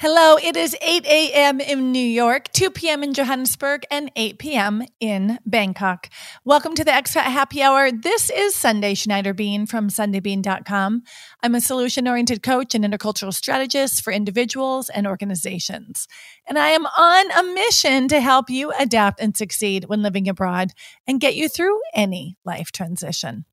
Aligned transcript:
Hello, 0.00 0.36
it 0.36 0.56
is 0.56 0.76
8 0.82 1.06
a.m. 1.06 1.60
in 1.60 1.92
New 1.92 2.04
York, 2.04 2.50
2 2.52 2.70
p.m. 2.70 3.04
in 3.04 3.14
Johannesburg, 3.14 3.86
and 3.92 4.10
8 4.16 4.40
p.m. 4.40 4.82
in 4.98 5.38
Bangkok. 5.46 6.10
Welcome 6.44 6.74
to 6.74 6.82
the 6.82 6.90
Expat 6.90 7.22
Happy 7.22 7.62
Hour. 7.62 7.92
This 7.92 8.28
is 8.28 8.56
Sundae 8.56 8.94
Schneider 8.94 9.32
Bean 9.32 9.66
from 9.66 9.88
SundaeBean.com. 9.88 11.04
I'm 11.44 11.54
a 11.54 11.60
solution 11.60 12.08
oriented 12.08 12.42
coach 12.42 12.74
and 12.74 12.84
intercultural 12.84 13.32
strategist 13.32 14.02
for 14.02 14.12
individuals 14.12 14.88
and 14.88 15.06
organizations. 15.06 16.08
And 16.44 16.58
I 16.58 16.70
am 16.70 16.86
on 16.86 17.30
a 17.30 17.54
mission 17.54 18.08
to 18.08 18.20
help 18.20 18.50
you 18.50 18.72
adapt 18.72 19.20
and 19.20 19.36
succeed 19.36 19.84
when 19.84 20.02
living 20.02 20.28
abroad 20.28 20.72
and 21.06 21.20
get 21.20 21.36
you 21.36 21.48
through 21.48 21.80
any 21.94 22.36
life 22.44 22.72
transition. 22.72 23.44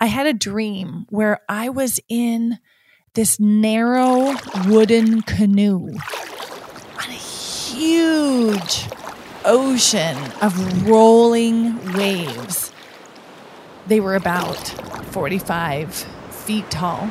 I 0.00 0.06
had 0.06 0.26
a 0.26 0.32
dream 0.32 1.06
where 1.08 1.38
I 1.48 1.68
was 1.68 2.00
in 2.08 2.58
this 3.14 3.38
narrow 3.38 4.34
wooden 4.66 5.20
canoe 5.22 5.88
on 5.88 7.10
a 7.10 7.12
huge 7.12 8.88
ocean 9.44 10.16
of 10.40 10.88
rolling 10.88 11.92
waves. 11.92 12.72
They 13.86 14.00
were 14.00 14.14
about 14.14 14.56
45 15.08 15.94
feet 16.30 16.70
tall. 16.70 17.10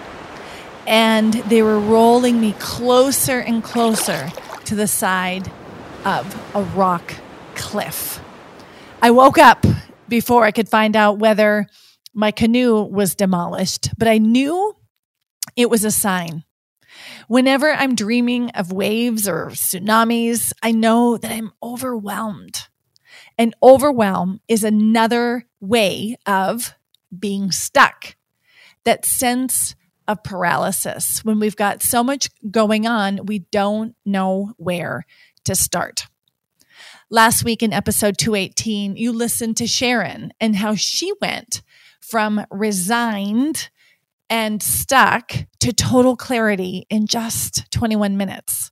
And 0.88 1.34
they 1.34 1.62
were 1.62 1.80
rolling 1.80 2.42
me 2.42 2.54
closer 2.58 3.40
and 3.40 3.64
closer 3.64 4.32
to 4.66 4.74
the 4.74 4.88
side 4.88 5.52
of 6.04 6.56
a 6.56 6.64
rock 6.64 7.14
cliff. 7.54 8.20
I 9.04 9.12
woke 9.12 9.38
up 9.38 9.68
before 10.10 10.46
I 10.46 10.52
could 10.52 10.68
find 10.68 10.96
out 10.96 11.20
whether 11.20 11.68
my 12.16 12.32
canoe 12.32 12.82
was 12.82 13.14
demolished, 13.14 13.90
but 14.00 14.08
I 14.08 14.18
knew 14.18 14.76
it 15.62 15.70
was 15.70 15.84
a 15.86 15.92
sign. 15.92 16.44
Whenever 17.28 17.72
I'm 17.72 17.96
dreaming 17.96 18.50
of 18.52 18.72
waves 18.72 19.28
or 19.28 19.48
tsunamis, 19.48 20.52
I 20.62 20.72
know 20.72 21.18
that 21.18 21.32
I'm 21.32 21.52
overwhelmed. 21.64 22.68
And 23.38 23.56
overwhelm 23.64 24.42
is 24.48 24.64
another 24.64 25.48
way 25.60 26.18
of 26.26 26.76
being 27.18 27.52
stuck. 27.52 28.16
That 28.84 29.06
sense 29.06 29.76
of 30.08 30.24
paralysis 30.24 31.24
when 31.24 31.40
we've 31.40 31.56
got 31.56 31.84
so 31.84 32.04
much 32.04 32.30
going 32.50 32.86
on, 32.86 33.26
we 33.26 33.40
don't 33.40 33.96
know 34.06 34.54
where 34.58 35.06
to 35.46 35.56
start. 35.56 36.08
Last 37.10 37.44
week 37.44 37.62
in 37.62 37.74
episode 37.74 38.18
218, 38.18 38.96
you 38.96 39.12
listened 39.12 39.58
to 39.58 39.68
Sharon 39.68 40.34
and 40.40 40.56
how 40.56 40.76
she 40.76 41.12
went 41.22 41.62
from 42.00 42.46
resigned 42.50 43.70
and 44.32 44.64
stuck 44.64 45.34
to 45.60 45.74
total 45.74 46.16
clarity 46.16 46.86
in 46.90 47.06
just 47.06 47.70
21 47.70 48.16
minutes. 48.16 48.72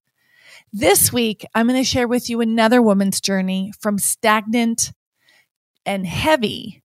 This 0.72 1.12
week, 1.12 1.46
I'm 1.54 1.68
going 1.68 1.78
to 1.78 1.84
share 1.84 2.08
with 2.08 2.30
you 2.30 2.40
another 2.40 2.82
woman's 2.82 3.20
journey 3.20 3.74
from 3.82 3.98
stagnant 3.98 4.94
and 5.86 6.08
heavy 6.08 6.82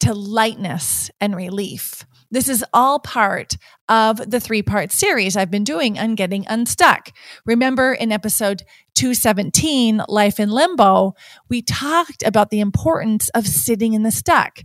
to 0.00 0.14
lightness 0.14 1.10
and 1.20 1.34
relief. 1.34 2.06
This 2.30 2.48
is 2.48 2.64
all 2.72 3.00
part 3.00 3.56
of 3.88 4.30
the 4.30 4.40
three 4.40 4.62
part 4.62 4.92
series 4.92 5.36
I've 5.36 5.50
been 5.50 5.64
doing 5.64 5.98
on 5.98 6.14
getting 6.14 6.46
unstuck. 6.48 7.10
Remember 7.44 7.92
in 7.92 8.12
episode 8.12 8.62
217, 8.94 10.02
Life 10.08 10.38
in 10.38 10.50
Limbo, 10.50 11.14
we 11.48 11.60
talked 11.60 12.22
about 12.24 12.50
the 12.50 12.60
importance 12.60 13.30
of 13.30 13.46
sitting 13.48 13.94
in 13.94 14.04
the 14.04 14.12
stuck 14.12 14.60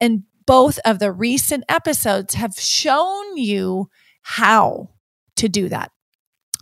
and 0.00 0.24
both 0.46 0.78
of 0.84 0.98
the 0.98 1.12
recent 1.12 1.64
episodes 1.68 2.34
have 2.34 2.54
shown 2.54 3.36
you 3.36 3.88
how 4.22 4.90
to 5.36 5.48
do 5.48 5.68
that. 5.68 5.90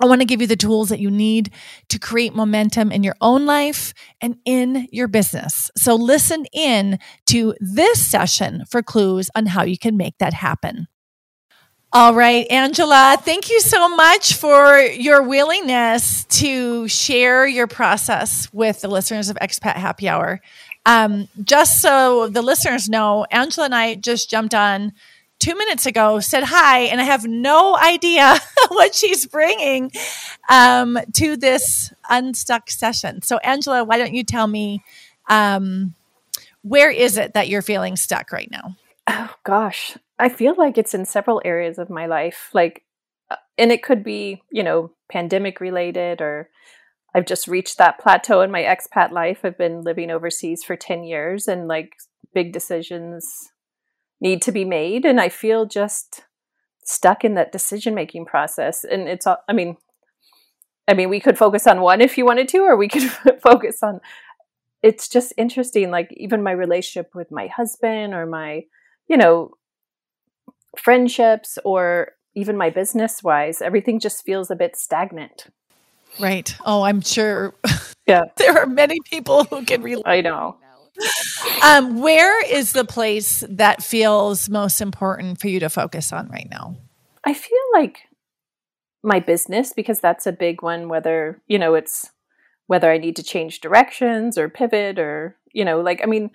I 0.03 0.06
want 0.06 0.23
to 0.23 0.27
give 0.27 0.41
you 0.41 0.47
the 0.47 0.56
tools 0.56 0.89
that 0.89 1.00
you 1.00 1.11
need 1.11 1.53
to 1.91 1.98
create 1.98 2.34
momentum 2.34 2.91
in 2.91 3.05
your 3.05 3.17
own 3.20 3.45
life 3.45 3.92
and 4.20 4.36
in 4.46 4.89
your 4.91 5.08
business. 5.08 5.70
So 5.77 5.95
listen 5.95 6.46
in 6.52 6.98
to 7.27 7.55
this 7.61 8.05
session 8.05 8.64
for 8.70 8.83
clues 8.83 9.29
on 9.35 9.46
how 9.46 9.63
you 9.63 9.77
can 9.77 9.98
make 9.98 10.17
that 10.18 10.33
happen. 10.33 10.89
All 11.92 12.14
right, 12.14 12.47
Angela, 12.51 13.17
thank 13.20 13.51
you 13.51 13.61
so 13.61 13.89
much 13.89 14.35
for 14.35 14.79
your 14.79 15.24
willingness 15.24 16.23
to 16.27 16.86
share 16.86 17.48
your 17.48 17.67
process 17.67 18.48
with 18.52 18.80
the 18.80 18.86
listeners 18.86 19.29
of 19.29 19.36
Expat 19.42 19.74
Happy 19.74 20.08
Hour. 20.08 20.41
Um, 20.86 21.29
just 21.42 21.80
so 21.80 22.29
the 22.29 22.42
listeners 22.42 22.89
know, 22.89 23.27
Angela 23.30 23.67
and 23.67 23.74
I 23.74 23.95
just 23.95 24.30
jumped 24.30 24.55
on 24.55 24.92
two 25.39 25.55
minutes 25.55 25.86
ago, 25.86 26.20
said 26.20 26.45
hi, 26.45 26.80
and 26.80 27.01
I 27.01 27.05
have 27.05 27.24
no 27.24 27.77
idea 27.77 28.36
what 28.68 28.95
she's 28.95 29.27
bringing 29.27 29.91
um, 30.48 30.98
to 31.14 31.36
this 31.36 31.92
unstuck 32.08 32.70
session. 32.70 33.23
So, 33.23 33.39
Angela, 33.39 33.83
why 33.85 33.98
don't 33.98 34.14
you 34.14 34.23
tell 34.23 34.46
me 34.46 34.83
um, 35.29 35.95
where 36.63 36.91
is 36.91 37.17
it 37.17 37.35
that 37.35 37.48
you're 37.48 37.62
feeling 37.62 37.97
stuck 37.97 38.33
right 38.33 38.51
now? 38.51 38.77
Oh, 39.07 39.35
gosh. 39.45 39.97
I 40.18 40.29
feel 40.29 40.55
like 40.57 40.77
it's 40.77 40.95
in 40.95 41.07
several 41.07 41.41
areas 41.45 41.79
of 41.79 41.91
my 41.91 42.07
life. 42.07 42.51
Like, 42.52 42.85
uh, 43.30 43.36
and 43.57 43.73
it 43.73 43.83
could 43.83 44.05
be, 44.05 44.42
you 44.51 44.62
know, 44.62 44.91
pandemic 45.11 45.61
related 45.61 46.20
or 46.20 46.51
I've 47.15 47.27
just 47.27 47.48
reached 47.48 47.79
that 47.79 47.98
plateau 47.98 48.41
in 48.41 48.51
my 48.51 48.63
expat 48.63 49.11
life. 49.11 49.41
I've 49.45 49.59
been 49.59 49.83
living 49.83 50.11
overseas 50.11 50.63
for 50.63 50.77
10 50.77 51.05
years 51.05 51.48
and 51.48 51.67
like 51.67 51.97
big 52.33 52.53
decisions 52.53 53.51
need 54.21 54.43
to 54.43 54.53
be 54.53 54.65
made. 54.65 55.05
And 55.05 55.21
I 55.21 55.29
feel 55.29 55.67
just 55.67 56.25
stuck 56.85 57.25
in 57.25 57.35
that 57.35 57.53
decision 57.53 57.95
making 57.95 58.27
process. 58.27 58.85
And 58.85 59.09
it's, 59.09 59.27
I 59.27 59.53
mean, 59.53 59.77
I 60.87 60.95
mean, 60.95 61.09
we 61.09 61.21
could 61.21 61.39
focus 61.39 61.67
on 61.67 61.81
one 61.81 62.01
if 62.01 62.19
you 62.19 62.25
wanted 62.25 62.48
to, 62.48 62.59
or 62.59 62.77
we 62.77 62.89
could 62.89 63.11
focus 63.42 63.83
on, 63.83 64.01
it's 64.83 65.09
just 65.09 65.33
interesting. 65.37 65.91
Like 65.91 66.13
even 66.17 66.42
my 66.42 66.53
relationship 66.53 67.15
with 67.15 67.31
my 67.31 67.48
husband 67.48 68.15
or 68.15 68.27
my, 68.27 68.65
you 69.09 69.17
know, 69.17 69.53
friendships 70.79 71.59
or 71.65 72.13
even 72.35 72.57
my 72.57 72.71
business 72.71 73.23
wise, 73.23 73.61
everything 73.61 73.98
just 73.98 74.25
feels 74.25 74.51
a 74.51 74.57
bit 74.57 74.77
stagnant. 74.77 75.48
Right. 76.19 76.55
Oh, 76.65 76.83
I'm 76.83 77.01
sure. 77.01 77.55
Yeah. 78.07 78.25
there 78.39 78.59
are 78.59 78.67
many 78.67 78.98
people 79.09 79.45
who 79.45 79.65
can 79.65 79.83
relate. 79.83 80.03
I 80.05 80.21
know. 80.21 80.57
Um, 81.63 82.01
where 82.01 82.45
is 82.45 82.73
the 82.73 82.85
place 82.85 83.45
that 83.48 83.85
feels 83.85 84.48
most 84.48 84.81
important 84.81 85.41
for 85.41 85.47
you 85.47 85.61
to 85.61 85.71
focus 85.71 86.13
on 86.13 86.29
right 86.29 86.48
now? 86.51 86.77
I 87.25 87.35
feel 87.35 87.59
like 87.73 88.01
my 89.03 89.21
business 89.21 89.73
because 89.73 90.01
that's 90.01 90.27
a 90.27 90.33
big 90.33 90.61
one 90.63 90.89
whether, 90.89 91.41
you 91.47 91.59
know, 91.59 91.75
it's 91.75 92.11
whether 92.67 92.91
I 92.91 92.98
need 92.98 93.17
to 93.17 93.23
change 93.23 93.61
directions 93.61 94.37
or 94.37 94.48
pivot 94.48 94.98
or, 94.98 95.37
you 95.53 95.65
know, 95.65 95.81
like 95.81 96.01
I 96.03 96.07
mean, 96.07 96.31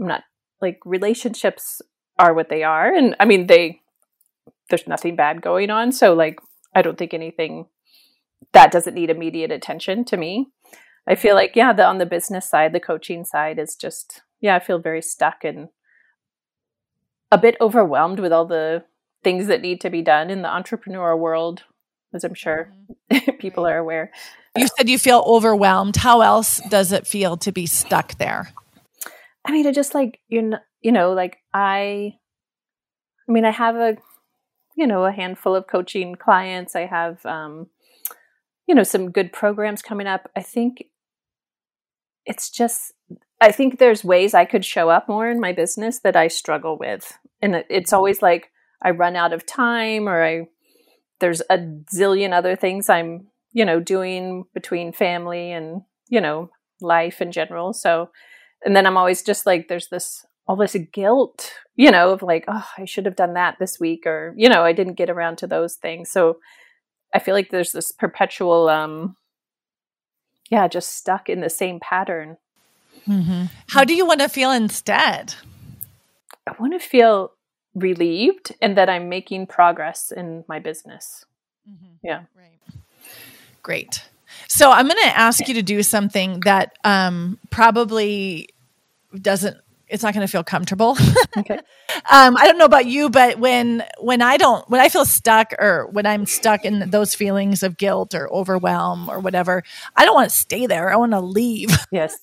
I'm 0.00 0.08
not 0.08 0.24
like 0.60 0.80
relationships 0.84 1.80
are 2.18 2.34
what 2.34 2.48
they 2.48 2.64
are 2.64 2.92
and 2.92 3.14
I 3.20 3.26
mean 3.26 3.46
they 3.46 3.80
there's 4.70 4.86
nothing 4.88 5.14
bad 5.14 5.40
going 5.42 5.70
on, 5.70 5.92
so 5.92 6.14
like 6.14 6.40
I 6.74 6.82
don't 6.82 6.98
think 6.98 7.14
anything 7.14 7.66
that 8.52 8.72
doesn't 8.72 8.94
need 8.94 9.10
immediate 9.10 9.50
attention 9.50 10.04
to 10.06 10.16
me. 10.16 10.48
I 11.08 11.14
feel 11.14 11.34
like, 11.34 11.54
yeah, 11.54 11.72
the 11.72 11.84
on 11.84 11.98
the 11.98 12.06
business 12.06 12.48
side, 12.48 12.72
the 12.72 12.80
coaching 12.80 13.24
side 13.24 13.58
is 13.58 13.76
just, 13.76 14.22
yeah, 14.40 14.56
I 14.56 14.58
feel 14.58 14.78
very 14.78 15.02
stuck 15.02 15.44
and 15.44 15.68
a 17.30 17.38
bit 17.38 17.56
overwhelmed 17.60 18.20
with 18.20 18.32
all 18.32 18.46
the 18.46 18.84
things 19.22 19.46
that 19.46 19.60
need 19.60 19.80
to 19.80 19.90
be 19.90 20.02
done 20.02 20.30
in 20.30 20.42
the 20.42 20.52
entrepreneur 20.52 21.16
world, 21.16 21.64
as 22.14 22.24
I'm 22.24 22.34
sure 22.34 22.72
mm-hmm. 23.10 23.36
people 23.38 23.66
are 23.66 23.78
aware. 23.78 24.10
You 24.56 24.68
said 24.76 24.88
you 24.88 24.98
feel 24.98 25.22
overwhelmed. 25.26 25.96
How 25.96 26.22
else 26.22 26.60
does 26.70 26.92
it 26.92 27.06
feel 27.06 27.36
to 27.38 27.52
be 27.52 27.66
stuck 27.66 28.16
there? 28.18 28.52
I 29.44 29.52
mean, 29.52 29.66
I 29.66 29.72
just 29.72 29.94
like 29.94 30.20
you 30.28 30.56
you 30.86 30.92
know, 30.92 31.12
like 31.12 31.38
I, 31.52 32.14
I 33.28 33.32
mean, 33.32 33.44
I 33.44 33.50
have 33.50 33.74
a, 33.74 33.96
you 34.76 34.86
know, 34.86 35.04
a 35.04 35.10
handful 35.10 35.56
of 35.56 35.66
coaching 35.66 36.14
clients. 36.14 36.76
I 36.76 36.86
have, 36.86 37.26
um, 37.26 37.66
you 38.66 38.74
know, 38.74 38.82
some 38.82 39.10
good 39.10 39.32
programs 39.32 39.82
coming 39.82 40.06
up. 40.06 40.30
I 40.36 40.42
think 40.42 40.84
it's 42.24 42.50
just 42.50 42.92
I 43.40 43.52
think 43.52 43.78
there's 43.78 44.02
ways 44.02 44.34
I 44.34 44.44
could 44.44 44.64
show 44.64 44.88
up 44.88 45.08
more 45.08 45.28
in 45.28 45.40
my 45.40 45.52
business 45.52 46.00
that 46.00 46.16
I 46.16 46.28
struggle 46.28 46.78
with. 46.78 47.18
And 47.42 47.64
it's 47.68 47.92
always 47.92 48.22
like 48.22 48.50
I 48.82 48.90
run 48.90 49.14
out 49.14 49.32
of 49.32 49.46
time 49.46 50.08
or 50.08 50.24
I 50.24 50.48
there's 51.20 51.42
a 51.48 51.58
zillion 51.94 52.32
other 52.32 52.56
things 52.56 52.88
I'm, 52.88 53.28
you 53.52 53.64
know, 53.64 53.80
doing 53.80 54.44
between 54.54 54.92
family 54.92 55.52
and, 55.52 55.82
you 56.08 56.20
know, 56.20 56.50
life 56.80 57.20
in 57.20 57.32
general. 57.32 57.72
So 57.72 58.10
and 58.64 58.74
then 58.74 58.86
I'm 58.86 58.96
always 58.96 59.22
just 59.22 59.46
like 59.46 59.68
there's 59.68 59.88
this 59.88 60.24
all 60.48 60.56
this 60.56 60.76
guilt, 60.92 61.52
you 61.74 61.90
know, 61.90 62.12
of 62.12 62.22
like, 62.22 62.44
oh, 62.48 62.66
I 62.78 62.84
should 62.84 63.04
have 63.04 63.16
done 63.16 63.34
that 63.34 63.56
this 63.58 63.78
week 63.80 64.06
or, 64.06 64.32
you 64.36 64.48
know, 64.48 64.64
I 64.64 64.72
didn't 64.72 64.94
get 64.94 65.10
around 65.10 65.38
to 65.38 65.46
those 65.46 65.74
things. 65.74 66.10
So 66.10 66.38
I 67.16 67.18
feel 67.18 67.34
like 67.34 67.48
there's 67.48 67.72
this 67.72 67.92
perpetual, 67.92 68.68
um, 68.68 69.16
yeah, 70.50 70.68
just 70.68 70.94
stuck 70.94 71.30
in 71.30 71.40
the 71.40 71.48
same 71.48 71.80
pattern. 71.80 72.36
Mm-hmm. 73.08 73.44
How 73.70 73.84
do 73.84 73.94
you 73.94 74.04
want 74.04 74.20
to 74.20 74.28
feel 74.28 74.50
instead? 74.50 75.34
I 76.46 76.52
want 76.58 76.74
to 76.74 76.78
feel 76.78 77.32
relieved 77.74 78.54
and 78.60 78.76
that 78.76 78.90
I'm 78.90 79.08
making 79.08 79.46
progress 79.46 80.12
in 80.14 80.44
my 80.46 80.58
business. 80.58 81.24
Mm-hmm. 81.66 81.94
Yeah. 82.02 82.24
Right. 82.36 82.58
Great. 83.62 84.04
So 84.48 84.70
I'm 84.70 84.86
going 84.86 85.02
to 85.02 85.18
ask 85.18 85.48
you 85.48 85.54
to 85.54 85.62
do 85.62 85.82
something 85.82 86.40
that 86.40 86.76
um, 86.84 87.38
probably 87.48 88.50
doesn't. 89.18 89.56
It's 89.88 90.02
not 90.02 90.14
going 90.14 90.26
to 90.26 90.30
feel 90.30 90.44
comfortable. 90.44 90.96
Okay. 91.38 91.58
um, 92.10 92.34
I 92.38 92.46
don't 92.46 92.56
know 92.56 92.64
about 92.64 92.86
you, 92.86 93.10
but 93.10 93.38
when 93.38 93.84
when 94.00 94.22
I 94.22 94.38
don't 94.38 94.68
when 94.70 94.80
I 94.80 94.88
feel 94.88 95.04
stuck 95.04 95.52
or 95.58 95.86
when 95.92 96.06
I'm 96.06 96.24
stuck 96.24 96.64
in 96.64 96.88
those 96.88 97.14
feelings 97.14 97.62
of 97.62 97.76
guilt 97.76 98.14
or 98.14 98.32
overwhelm 98.32 99.10
or 99.10 99.20
whatever, 99.20 99.62
I 99.94 100.06
don't 100.06 100.14
want 100.14 100.30
to 100.30 100.36
stay 100.36 100.66
there. 100.66 100.90
I 100.90 100.96
want 100.96 101.12
to 101.12 101.20
leave. 101.20 101.68
Yes. 101.90 102.18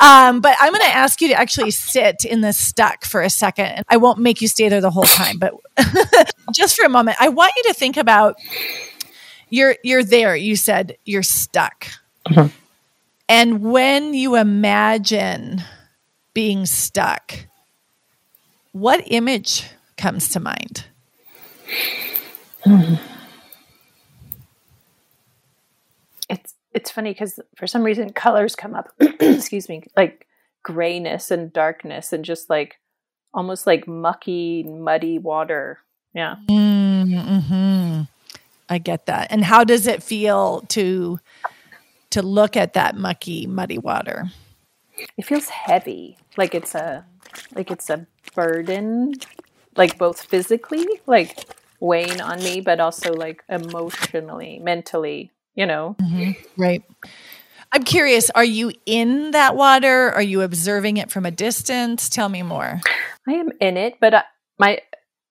Um, 0.00 0.40
but 0.40 0.56
I'm 0.60 0.72
going 0.72 0.82
to 0.82 0.94
ask 0.94 1.20
you 1.20 1.28
to 1.28 1.34
actually 1.34 1.72
sit 1.72 2.24
in 2.24 2.40
the 2.40 2.52
stuck 2.52 3.04
for 3.04 3.20
a 3.20 3.28
second. 3.28 3.84
I 3.88 3.96
won't 3.96 4.18
make 4.18 4.40
you 4.40 4.48
stay 4.48 4.68
there 4.68 4.80
the 4.80 4.90
whole 4.90 5.04
time, 5.04 5.38
but 5.38 5.54
just 6.54 6.76
for 6.76 6.84
a 6.84 6.88
moment, 6.88 7.16
I 7.20 7.28
want 7.30 7.52
you 7.56 7.64
to 7.64 7.74
think 7.74 7.96
about 7.96 8.36
you're 9.50 9.76
you're 9.82 10.04
there. 10.04 10.36
You 10.36 10.56
said 10.56 10.96
you're 11.04 11.22
stuck, 11.24 11.88
mm-hmm. 12.28 12.54
and 13.28 13.60
when 13.60 14.14
you 14.14 14.36
imagine 14.36 15.62
being 16.34 16.66
stuck, 16.66 17.46
what 18.72 19.02
image 19.06 19.70
comes 19.96 20.28
to 20.30 20.40
mind? 20.40 20.86
Mm-hmm. 22.66 22.94
it's 26.74 26.90
funny 26.90 27.12
because 27.12 27.40
for 27.56 27.66
some 27.66 27.82
reason 27.82 28.12
colors 28.12 28.54
come 28.54 28.74
up 28.74 28.88
excuse 29.20 29.68
me 29.68 29.82
like 29.96 30.26
grayness 30.62 31.30
and 31.30 31.52
darkness 31.52 32.12
and 32.12 32.24
just 32.24 32.50
like 32.50 32.78
almost 33.32 33.66
like 33.66 33.88
mucky 33.88 34.64
muddy 34.64 35.18
water 35.18 35.78
yeah 36.12 36.36
mm-hmm. 36.48 38.02
i 38.68 38.78
get 38.78 39.06
that 39.06 39.28
and 39.30 39.44
how 39.44 39.64
does 39.64 39.86
it 39.86 40.02
feel 40.02 40.62
to 40.62 41.18
to 42.10 42.22
look 42.22 42.56
at 42.56 42.74
that 42.74 42.96
mucky 42.96 43.46
muddy 43.46 43.78
water 43.78 44.30
it 44.96 45.24
feels 45.24 45.48
heavy 45.48 46.16
like 46.36 46.54
it's 46.54 46.74
a 46.74 47.04
like 47.54 47.70
it's 47.70 47.90
a 47.90 48.06
burden 48.34 49.14
like 49.76 49.98
both 49.98 50.22
physically 50.22 50.86
like 51.06 51.46
weighing 51.80 52.20
on 52.20 52.38
me 52.38 52.60
but 52.60 52.80
also 52.80 53.12
like 53.12 53.42
emotionally 53.48 54.58
mentally 54.58 55.30
you 55.54 55.66
know? 55.66 55.96
Mm-hmm. 56.00 56.32
Right. 56.60 56.82
I'm 57.72 57.82
curious, 57.82 58.30
are 58.30 58.44
you 58.44 58.72
in 58.86 59.32
that 59.32 59.56
water? 59.56 60.10
Are 60.12 60.22
you 60.22 60.42
observing 60.42 60.96
it 60.98 61.10
from 61.10 61.26
a 61.26 61.30
distance? 61.30 62.08
Tell 62.08 62.28
me 62.28 62.42
more. 62.42 62.80
I 63.26 63.32
am 63.32 63.50
in 63.60 63.76
it, 63.76 63.94
but 64.00 64.14
I, 64.14 64.24
my 64.58 64.80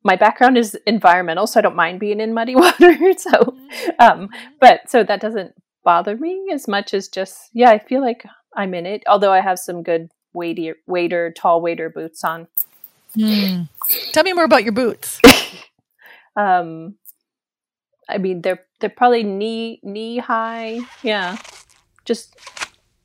my 0.05 0.17
background 0.17 0.57
is 0.57 0.77
environmental, 0.85 1.47
so 1.47 1.59
I 1.59 1.61
don't 1.61 1.77
mind 1.77 2.01
being 2.01 2.19
in 2.19 2.33
muddy 2.33 2.55
water. 2.57 2.93
so, 3.17 3.31
mm-hmm. 3.31 3.89
um, 3.99 4.29
but 4.59 4.89
so 4.89 5.03
that 5.03 5.21
doesn't 5.21 5.53
bother 5.85 6.17
me 6.17 6.49
as 6.51 6.67
much 6.67 6.93
as 6.93 7.07
just 7.07 7.49
yeah, 7.53 7.69
I 7.69 7.79
feel 7.79 8.01
like 8.01 8.25
I'm 8.55 8.73
in 8.73 8.85
it. 8.85 9.03
Although 9.07 9.31
I 9.31 9.41
have 9.41 9.59
some 9.59 9.83
good 9.83 10.09
weighty 10.33 10.73
wader, 10.87 11.31
tall 11.31 11.61
wader 11.61 11.89
boots 11.89 12.23
on. 12.23 12.47
Mm. 13.15 13.69
Tell 14.11 14.23
me 14.23 14.33
more 14.33 14.43
about 14.43 14.63
your 14.63 14.73
boots. 14.73 15.19
um, 16.35 16.95
I 18.09 18.17
mean, 18.17 18.41
they're 18.41 18.65
they're 18.79 18.89
probably 18.89 19.23
knee 19.23 19.79
knee 19.83 20.17
high. 20.17 20.79
Yeah, 21.03 21.37
just 22.05 22.35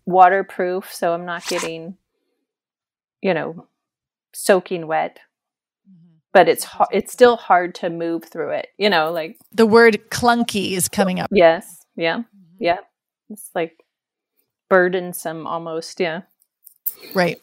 waterproof, 0.07 0.93
so 0.93 1.13
I'm 1.13 1.25
not 1.25 1.47
getting, 1.47 1.97
you 3.21 3.35
know, 3.35 3.67
soaking 4.33 4.87
wet. 4.87 5.19
Mm-hmm. 5.89 6.17
But 6.33 6.49
it's 6.49 6.65
hard. 6.65 6.89
It's 6.93 7.13
still 7.13 7.37
hard 7.37 7.75
to 7.77 7.91
move 7.91 8.25
through 8.25 8.51
it. 8.51 8.69
You 8.79 8.91
know, 8.91 9.13
like 9.13 9.39
the 9.53 9.67
word 9.67 10.11
clunky 10.11 10.73
is 10.73 10.89
coming 10.89 11.21
up. 11.21 11.29
Yes. 11.31 11.85
Yeah. 11.97 12.19
Mm-hmm. 12.19 12.65
Yeah. 12.65 12.79
It's 13.31 13.51
like 13.55 13.85
burdensome 14.69 15.47
almost. 15.47 16.01
Yeah. 16.01 16.23
Right. 17.15 17.41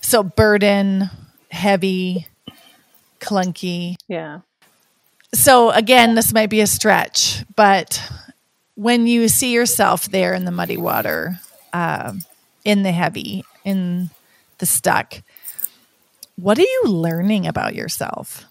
So 0.00 0.22
burden, 0.22 1.10
heavy, 1.50 2.26
clunky. 3.20 3.96
Yeah. 4.08 4.40
So 5.34 5.70
again, 5.70 6.14
this 6.14 6.32
might 6.32 6.50
be 6.50 6.60
a 6.60 6.66
stretch, 6.66 7.44
but 7.56 8.02
when 8.74 9.06
you 9.06 9.28
see 9.28 9.52
yourself 9.52 10.06
there 10.06 10.34
in 10.34 10.44
the 10.44 10.50
muddy 10.50 10.76
water, 10.76 11.40
uh, 11.72 12.14
in 12.64 12.82
the 12.82 12.92
heavy, 12.92 13.44
in 13.64 14.10
the 14.58 14.66
stuck, 14.66 15.22
what 16.36 16.58
are 16.58 16.62
you 16.62 16.84
learning 16.86 17.46
about 17.46 17.74
yourself? 17.74 18.44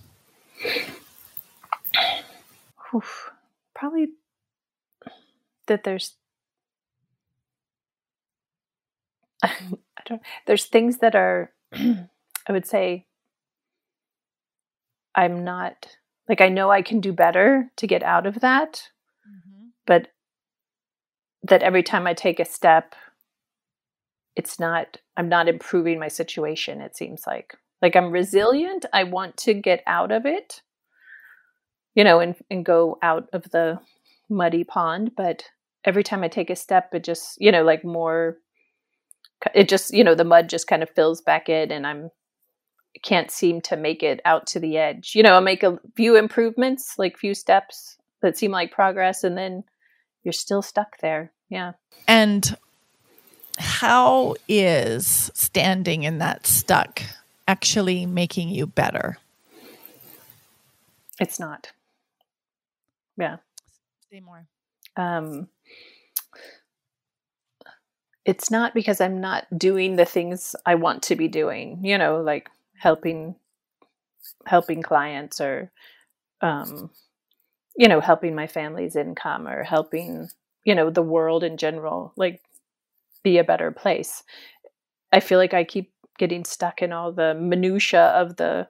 Oof. 2.94 3.31
Probably 3.74 4.07
that 5.68 5.83
there's 5.83 6.15
I 9.43 9.51
don't 10.05 10.21
there's 10.47 10.65
things 10.65 10.97
that 10.99 11.15
are 11.15 11.51
I 11.73 12.51
would 12.51 12.65
say 12.65 13.07
I'm 15.15 15.43
not 15.43 15.97
like 16.27 16.41
I 16.41 16.49
know 16.49 16.69
I 16.69 16.81
can 16.81 16.99
do 16.99 17.13
better 17.13 17.71
to 17.77 17.87
get 17.87 18.03
out 18.03 18.25
of 18.25 18.41
that, 18.41 18.89
mm-hmm. 19.27 19.67
but 19.85 20.09
that 21.43 21.63
every 21.63 21.83
time 21.83 22.07
I 22.07 22.13
take 22.13 22.39
a 22.39 22.45
step, 22.45 22.95
it's 24.35 24.59
not, 24.59 24.97
I'm 25.15 25.29
not 25.29 25.47
improving 25.47 25.99
my 25.99 26.07
situation, 26.07 26.81
it 26.81 26.97
seems 26.97 27.23
like. 27.27 27.55
Like 27.81 27.95
I'm 27.95 28.11
resilient. 28.11 28.85
I 28.93 29.03
want 29.03 29.37
to 29.37 29.53
get 29.53 29.83
out 29.85 30.11
of 30.11 30.25
it, 30.25 30.61
you 31.93 32.03
know, 32.03 32.19
and, 32.19 32.35
and 32.49 32.65
go 32.65 32.97
out 33.01 33.29
of 33.31 33.43
the 33.51 33.79
muddy 34.29 34.63
pond. 34.63 35.11
But 35.15 35.43
every 35.83 36.03
time 36.03 36.23
I 36.23 36.27
take 36.27 36.49
a 36.49 36.55
step, 36.55 36.93
it 36.93 37.03
just, 37.03 37.39
you 37.39 37.51
know, 37.51 37.63
like 37.63 37.85
more, 37.85 38.37
it 39.53 39.69
just, 39.69 39.94
you 39.94 40.03
know, 40.03 40.15
the 40.15 40.24
mud 40.24 40.50
just 40.50 40.68
kind 40.68 40.83
of 40.83 40.89
fills 40.89 41.21
back 41.21 41.50
in 41.50 41.71
and 41.71 41.86
I'm 41.86 42.12
can't 43.03 43.30
seem 43.30 43.62
to 43.62 43.77
make 43.77 44.03
it 44.03 44.21
out 44.25 44.47
to 44.47 44.59
the 44.59 44.77
edge. 44.77 45.15
You 45.15 45.24
know, 45.24 45.36
I 45.36 45.39
make 45.39 45.63
a 45.63 45.80
few 45.95 46.15
improvements, 46.15 46.97
like 46.97 47.18
few 47.18 47.33
steps 47.33 47.97
that 48.21 48.38
seem 48.38 48.51
like 48.51 48.71
progress, 48.71 49.24
and 49.24 49.38
then 49.38 49.63
you're 50.24 50.31
still 50.31 50.62
stuck 50.62 50.97
there. 51.00 51.31
Yeah. 51.50 51.74
And 52.07 52.57
how 53.57 54.36
is 54.47 55.30
standing 55.33 56.03
in 56.03 56.18
that 56.19 56.47
stuck 56.47 57.01
actually 57.47 58.06
making 58.06 58.50
you 58.50 58.65
better? 58.65 59.18
It's 61.19 61.39
not. 61.39 61.71
Yeah. 63.18 63.37
Say 64.11 64.19
more. 64.19 64.47
Um, 64.97 65.47
it's 68.25 68.49
not 68.49 68.73
because 68.73 68.99
I'm 69.01 69.21
not 69.21 69.45
doing 69.57 69.95
the 69.95 70.05
things 70.05 70.55
I 70.65 70.75
want 70.75 71.03
to 71.03 71.15
be 71.15 71.27
doing, 71.27 71.79
you 71.83 71.97
know, 71.97 72.21
like 72.21 72.49
helping 72.77 73.35
helping 74.45 74.81
clients 74.81 75.39
or 75.41 75.71
um, 76.41 76.89
you 77.77 77.87
know 77.87 77.99
helping 77.99 78.35
my 78.35 78.47
family's 78.47 78.95
income 78.95 79.47
or 79.47 79.63
helping 79.63 80.27
you 80.63 80.75
know 80.75 80.89
the 80.89 81.01
world 81.03 81.44
in 81.44 81.57
general 81.57 82.13
like 82.17 82.41
be 83.23 83.37
a 83.37 83.44
better 83.44 83.71
place. 83.71 84.23
I 85.11 85.19
feel 85.19 85.39
like 85.39 85.53
i 85.53 85.63
keep 85.63 85.91
getting 86.17 86.45
stuck 86.45 86.81
in 86.81 86.91
all 86.94 87.11
the 87.11 87.33
minutia 87.35 88.07
of 88.07 88.37
the 88.37 88.67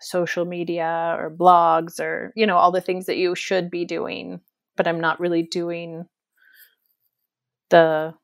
social 0.00 0.44
media 0.44 1.14
or 1.18 1.30
blogs 1.30 2.00
or 2.00 2.32
you 2.36 2.46
know 2.46 2.56
all 2.56 2.72
the 2.72 2.80
things 2.80 3.06
that 3.06 3.18
you 3.18 3.34
should 3.34 3.70
be 3.70 3.84
doing 3.84 4.40
but 4.76 4.88
i'm 4.88 5.00
not 5.00 5.20
really 5.20 5.42
doing 5.42 6.06
the 7.70 8.14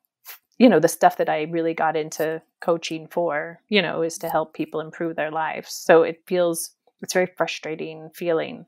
you 0.57 0.69
know 0.69 0.79
the 0.79 0.87
stuff 0.87 1.17
that 1.17 1.29
i 1.29 1.43
really 1.43 1.73
got 1.73 1.95
into 1.95 2.41
coaching 2.59 3.07
for 3.07 3.59
you 3.69 3.81
know 3.81 4.01
is 4.01 4.17
to 4.17 4.29
help 4.29 4.53
people 4.53 4.79
improve 4.81 5.15
their 5.15 5.31
lives. 5.31 5.73
So 5.73 6.03
it 6.03 6.21
feels 6.25 6.71
it's 7.01 7.13
very 7.13 7.27
frustrating 7.37 8.09
feeling. 8.13 8.65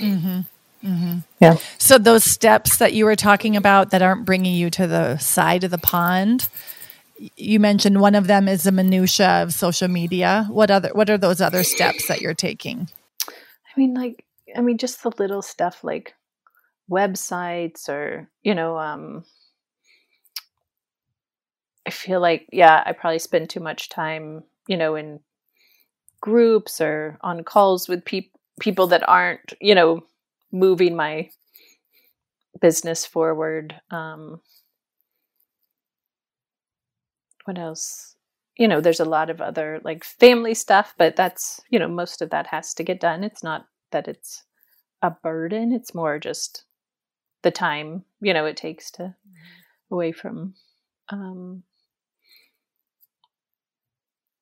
Mm-hmm. 0.00 0.40
Mm-hmm. 0.84 1.18
yeah. 1.40 1.56
So 1.78 1.98
those 1.98 2.30
steps 2.30 2.76
that 2.78 2.92
you 2.92 3.06
were 3.06 3.16
talking 3.16 3.56
about 3.56 3.90
that 3.90 4.02
aren't 4.02 4.24
bringing 4.24 4.54
you 4.54 4.70
to 4.70 4.86
the 4.86 5.16
side 5.18 5.64
of 5.64 5.70
the 5.70 5.78
pond 5.78 6.48
you 7.36 7.58
mentioned 7.58 8.00
one 8.00 8.14
of 8.14 8.26
them 8.26 8.48
is 8.48 8.64
the 8.64 8.72
minutia 8.72 9.42
of 9.42 9.52
social 9.52 9.88
media. 9.88 10.46
What 10.50 10.70
other 10.70 10.90
what 10.92 11.10
are 11.10 11.18
those 11.18 11.40
other 11.40 11.62
steps 11.62 12.08
that 12.08 12.20
you're 12.20 12.34
taking? 12.34 12.88
I 13.28 13.80
mean 13.80 13.94
like 13.94 14.24
i 14.54 14.60
mean 14.60 14.78
just 14.78 15.02
the 15.02 15.12
little 15.18 15.42
stuff 15.42 15.82
like 15.82 16.14
websites 16.90 17.88
or 17.88 18.28
you 18.42 18.54
know 18.54 18.78
um 18.78 19.24
I 21.86 21.90
feel 21.90 22.20
like, 22.20 22.48
yeah, 22.52 22.82
I 22.84 22.92
probably 22.92 23.18
spend 23.18 23.48
too 23.50 23.60
much 23.60 23.88
time, 23.88 24.42
you 24.66 24.76
know, 24.76 24.96
in 24.96 25.20
groups 26.20 26.80
or 26.80 27.18
on 27.20 27.44
calls 27.44 27.88
with 27.88 28.04
pe- 28.04 28.30
people 28.60 28.86
that 28.88 29.08
aren't, 29.08 29.54
you 29.60 29.74
know, 29.74 30.04
moving 30.52 30.96
my 30.96 31.30
business 32.60 33.06
forward. 33.06 33.80
Um, 33.90 34.40
what 37.44 37.58
else? 37.58 38.16
You 38.56 38.68
know, 38.68 38.80
there's 38.80 39.00
a 39.00 39.04
lot 39.04 39.30
of 39.30 39.40
other 39.40 39.80
like 39.84 40.02
family 40.04 40.54
stuff, 40.54 40.94
but 40.98 41.16
that's, 41.16 41.60
you 41.70 41.78
know, 41.78 41.88
most 41.88 42.22
of 42.22 42.30
that 42.30 42.46
has 42.48 42.74
to 42.74 42.82
get 42.84 43.00
done. 43.00 43.22
It's 43.22 43.42
not 43.42 43.66
that 43.92 44.08
it's 44.08 44.44
a 45.02 45.10
burden. 45.10 45.72
It's 45.72 45.94
more 45.94 46.18
just 46.18 46.64
the 47.42 47.50
time, 47.50 48.04
you 48.20 48.34
know, 48.34 48.46
it 48.46 48.56
takes 48.56 48.90
to 48.92 49.14
away 49.90 50.12
from 50.12 50.54
um 51.10 51.62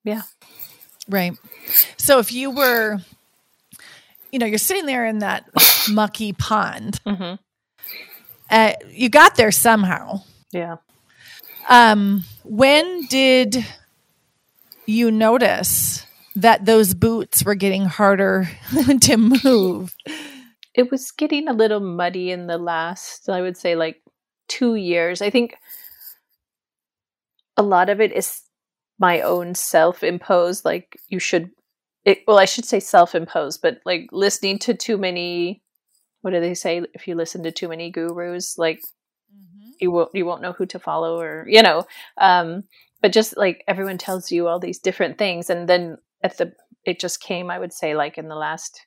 yeah. 0.04 0.22
Right. 1.08 1.36
So 1.96 2.18
if 2.18 2.32
you 2.32 2.50
were 2.50 3.00
you 4.34 4.40
know, 4.40 4.46
you're 4.46 4.58
sitting 4.58 4.86
there 4.86 5.06
in 5.06 5.20
that 5.20 5.48
mucky 5.88 6.32
pond. 6.32 6.98
Mm-hmm. 7.06 7.36
Uh, 8.50 8.72
you 8.90 9.08
got 9.08 9.36
there 9.36 9.52
somehow. 9.52 10.22
Yeah. 10.50 10.78
Um, 11.68 12.24
when 12.42 13.06
did 13.06 13.64
you 14.86 15.12
notice 15.12 16.04
that 16.34 16.64
those 16.64 16.94
boots 16.94 17.44
were 17.44 17.54
getting 17.54 17.84
harder 17.84 18.50
to 19.02 19.16
move? 19.16 19.94
It 20.74 20.90
was 20.90 21.12
getting 21.12 21.46
a 21.46 21.52
little 21.52 21.78
muddy 21.78 22.32
in 22.32 22.48
the 22.48 22.58
last, 22.58 23.28
I 23.28 23.40
would 23.40 23.56
say, 23.56 23.76
like 23.76 24.02
two 24.48 24.74
years. 24.74 25.22
I 25.22 25.30
think 25.30 25.54
a 27.56 27.62
lot 27.62 27.88
of 27.88 28.00
it 28.00 28.10
is 28.10 28.42
my 28.98 29.20
own 29.20 29.54
self 29.54 30.02
imposed, 30.02 30.64
like, 30.64 30.98
you 31.08 31.18
should 31.18 31.50
it, 32.04 32.22
well, 32.26 32.38
I 32.38 32.44
should 32.44 32.64
say 32.64 32.80
self-imposed, 32.80 33.62
but 33.62 33.80
like 33.84 34.08
listening 34.12 34.58
to 34.60 34.74
too 34.74 34.98
many. 34.98 35.62
What 36.20 36.32
do 36.32 36.40
they 36.40 36.54
say? 36.54 36.82
If 36.94 37.08
you 37.08 37.14
listen 37.14 37.42
to 37.42 37.52
too 37.52 37.68
many 37.68 37.90
gurus, 37.90 38.58
like 38.58 38.78
mm-hmm. 38.78 39.70
you 39.80 39.90
won't 39.90 40.10
you 40.14 40.26
won't 40.26 40.42
know 40.42 40.52
who 40.52 40.66
to 40.66 40.78
follow, 40.78 41.18
or 41.18 41.46
you 41.48 41.62
know. 41.62 41.86
Um, 42.18 42.64
but 43.00 43.12
just 43.12 43.36
like 43.36 43.64
everyone 43.68 43.98
tells 43.98 44.30
you 44.30 44.48
all 44.48 44.58
these 44.58 44.78
different 44.78 45.18
things, 45.18 45.50
and 45.50 45.68
then 45.68 45.96
at 46.22 46.36
the 46.38 46.52
it 46.84 47.00
just 47.00 47.20
came. 47.20 47.50
I 47.50 47.58
would 47.58 47.72
say 47.72 47.94
like 47.94 48.18
in 48.18 48.28
the 48.28 48.36
last 48.36 48.80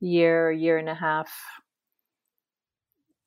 year, 0.00 0.50
year 0.50 0.78
and 0.78 0.88
a 0.88 0.94
half, 0.94 1.32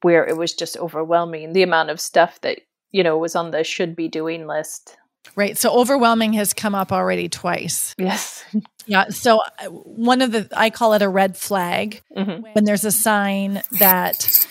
where 0.01 0.25
it 0.25 0.37
was 0.37 0.53
just 0.53 0.77
overwhelming 0.77 1.53
the 1.53 1.63
amount 1.63 1.89
of 1.89 2.01
stuff 2.01 2.39
that 2.41 2.59
you 2.91 3.03
know 3.03 3.17
was 3.17 3.35
on 3.35 3.51
the 3.51 3.63
should 3.63 3.95
be 3.95 4.07
doing 4.07 4.47
list 4.47 4.97
Right. 5.35 5.57
So 5.57 5.71
overwhelming 5.71 6.33
has 6.33 6.53
come 6.53 6.75
up 6.75 6.91
already 6.91 7.29
twice. 7.29 7.95
Yes. 7.97 8.43
Yeah. 8.85 9.09
So 9.09 9.41
uh, 9.59 9.65
one 9.69 10.21
of 10.21 10.31
the, 10.31 10.47
I 10.55 10.69
call 10.69 10.93
it 10.93 11.01
a 11.01 11.09
red 11.09 11.35
flag 11.35 12.01
mm-hmm. 12.15 12.43
when 12.53 12.63
there's 12.63 12.85
a 12.85 12.91
sign 12.91 13.61
that 13.79 14.47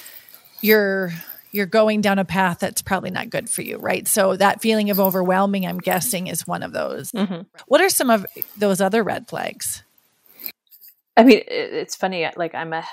you're, 0.60 1.12
you're 1.52 1.66
going 1.66 2.00
down 2.00 2.18
a 2.18 2.24
path 2.24 2.58
that's 2.58 2.82
probably 2.82 3.10
not 3.10 3.30
good 3.30 3.48
for 3.48 3.62
you. 3.62 3.78
Right. 3.78 4.08
So 4.08 4.36
that 4.36 4.60
feeling 4.60 4.90
of 4.90 4.98
overwhelming, 4.98 5.66
I'm 5.66 5.78
guessing, 5.78 6.26
is 6.26 6.46
one 6.46 6.62
of 6.62 6.72
those. 6.72 7.12
Mm-hmm. 7.12 7.42
What 7.68 7.80
are 7.80 7.88
some 7.88 8.10
of 8.10 8.26
those 8.58 8.80
other 8.80 9.02
red 9.02 9.28
flags? 9.28 9.84
I 11.16 11.22
mean, 11.22 11.42
it's 11.46 11.94
funny. 11.94 12.28
Like 12.36 12.54
I'm 12.54 12.72
a, 12.72 12.84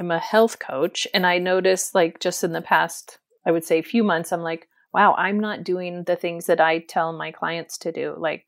I'm 0.00 0.10
a 0.10 0.18
health 0.18 0.58
coach 0.58 1.06
and 1.12 1.26
I 1.26 1.38
noticed 1.38 1.94
like 1.94 2.18
just 2.18 2.42
in 2.42 2.52
the 2.52 2.62
past, 2.62 3.18
I 3.44 3.52
would 3.52 3.64
say 3.64 3.82
few 3.82 4.02
months, 4.02 4.32
I'm 4.32 4.42
like, 4.42 4.68
wow, 4.96 5.14
I'm 5.18 5.38
not 5.38 5.62
doing 5.62 6.04
the 6.04 6.16
things 6.16 6.46
that 6.46 6.58
I 6.58 6.78
tell 6.78 7.12
my 7.12 7.30
clients 7.30 7.76
to 7.80 7.92
do, 7.92 8.14
like, 8.16 8.46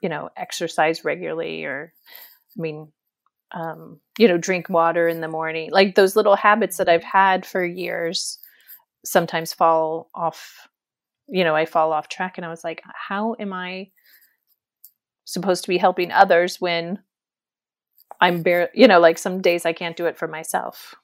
you 0.00 0.08
know, 0.08 0.30
exercise 0.36 1.04
regularly 1.04 1.64
or, 1.64 1.92
I 2.56 2.62
mean, 2.62 2.92
um, 3.50 3.98
you 4.16 4.28
know, 4.28 4.38
drink 4.38 4.68
water 4.68 5.08
in 5.08 5.20
the 5.20 5.26
morning. 5.26 5.72
Like 5.72 5.96
those 5.96 6.14
little 6.14 6.36
habits 6.36 6.76
that 6.76 6.88
I've 6.88 7.02
had 7.02 7.44
for 7.44 7.64
years 7.64 8.38
sometimes 9.04 9.52
fall 9.52 10.08
off, 10.14 10.68
you 11.26 11.42
know, 11.42 11.56
I 11.56 11.66
fall 11.66 11.92
off 11.92 12.08
track. 12.08 12.38
And 12.38 12.46
I 12.46 12.48
was 12.48 12.62
like, 12.62 12.80
how 12.94 13.34
am 13.40 13.52
I 13.52 13.90
supposed 15.24 15.64
to 15.64 15.68
be 15.68 15.78
helping 15.78 16.12
others 16.12 16.60
when 16.60 17.00
I'm 18.20 18.42
bare, 18.42 18.70
you 18.72 18.86
know, 18.86 19.00
like 19.00 19.18
some 19.18 19.40
days 19.40 19.66
I 19.66 19.72
can't 19.72 19.96
do 19.96 20.06
it 20.06 20.16
for 20.16 20.28
myself. 20.28 20.94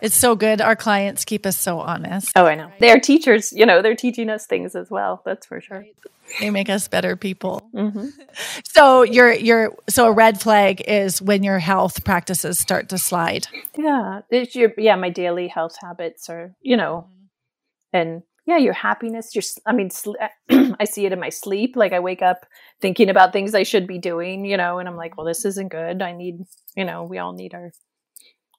It's 0.00 0.16
so 0.16 0.34
good. 0.34 0.60
Our 0.60 0.76
clients 0.76 1.24
keep 1.24 1.46
us 1.46 1.56
so 1.56 1.80
honest. 1.80 2.32
Oh, 2.36 2.46
I 2.46 2.54
know. 2.54 2.70
They're 2.78 3.00
teachers, 3.00 3.52
you 3.52 3.66
know, 3.66 3.82
they're 3.82 3.94
teaching 3.94 4.30
us 4.30 4.46
things 4.46 4.74
as 4.74 4.90
well. 4.90 5.22
That's 5.24 5.46
for 5.46 5.60
sure. 5.60 5.84
They 6.38 6.50
make 6.50 6.68
us 6.68 6.88
better 6.88 7.16
people. 7.16 7.68
Mm-hmm. 7.74 8.08
So 8.64 9.02
your 9.02 9.32
your 9.32 9.74
so 9.88 10.06
a 10.06 10.12
red 10.12 10.40
flag 10.40 10.80
is 10.86 11.20
when 11.20 11.42
your 11.42 11.58
health 11.58 12.04
practices 12.04 12.58
start 12.58 12.88
to 12.90 12.98
slide. 12.98 13.46
Yeah, 13.76 14.20
it's 14.30 14.54
your 14.54 14.72
yeah. 14.78 14.94
My 14.94 15.10
daily 15.10 15.48
health 15.48 15.76
habits 15.82 16.30
are 16.30 16.54
you 16.62 16.76
know, 16.76 17.08
and 17.92 18.22
yeah, 18.46 18.56
your 18.56 18.72
happiness. 18.72 19.34
Your 19.34 19.42
I 19.66 19.72
mean, 19.72 19.90
sl- 19.90 20.14
I 20.50 20.84
see 20.84 21.04
it 21.04 21.12
in 21.12 21.20
my 21.20 21.28
sleep. 21.28 21.76
Like 21.76 21.92
I 21.92 22.00
wake 22.00 22.22
up 22.22 22.46
thinking 22.80 23.10
about 23.10 23.32
things 23.32 23.54
I 23.54 23.64
should 23.64 23.86
be 23.86 23.98
doing, 23.98 24.44
you 24.44 24.56
know, 24.56 24.78
and 24.78 24.88
I'm 24.88 24.96
like, 24.96 25.16
well, 25.16 25.26
this 25.26 25.44
isn't 25.44 25.70
good. 25.70 26.00
I 26.00 26.12
need, 26.12 26.40
you 26.76 26.84
know, 26.84 27.04
we 27.04 27.18
all 27.18 27.32
need 27.32 27.54
our 27.54 27.72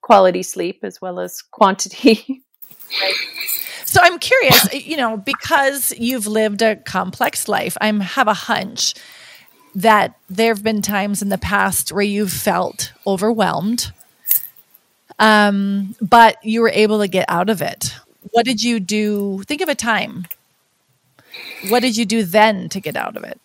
quality 0.01 0.43
sleep 0.43 0.79
as 0.83 1.01
well 1.01 1.19
as 1.19 1.41
quantity. 1.41 2.43
So 3.85 3.99
I'm 4.01 4.19
curious, 4.19 4.73
you 4.73 4.95
know, 4.95 5.17
because 5.17 5.93
you've 5.97 6.27
lived 6.27 6.61
a 6.61 6.77
complex 6.77 7.47
life, 7.49 7.77
I 7.81 7.91
have 7.91 8.27
a 8.27 8.33
hunch 8.33 8.93
that 9.75 10.15
there 10.29 10.53
have 10.53 10.63
been 10.63 10.81
times 10.81 11.21
in 11.21 11.29
the 11.29 11.37
past 11.37 11.91
where 11.91 12.03
you've 12.03 12.31
felt 12.31 12.93
overwhelmed, 13.05 13.91
um, 15.19 15.95
but 16.01 16.37
you 16.43 16.61
were 16.61 16.69
able 16.69 16.99
to 16.99 17.07
get 17.07 17.25
out 17.29 17.49
of 17.49 17.61
it. 17.61 17.93
What 18.31 18.45
did 18.45 18.63
you 18.63 18.79
do? 18.79 19.43
Think 19.43 19.61
of 19.61 19.69
a 19.69 19.75
time. 19.75 20.25
What 21.69 21.81
did 21.81 21.97
you 21.97 22.05
do 22.05 22.23
then 22.23 22.69
to 22.69 22.79
get 22.79 22.95
out 22.95 23.17
of 23.17 23.23
it? 23.23 23.39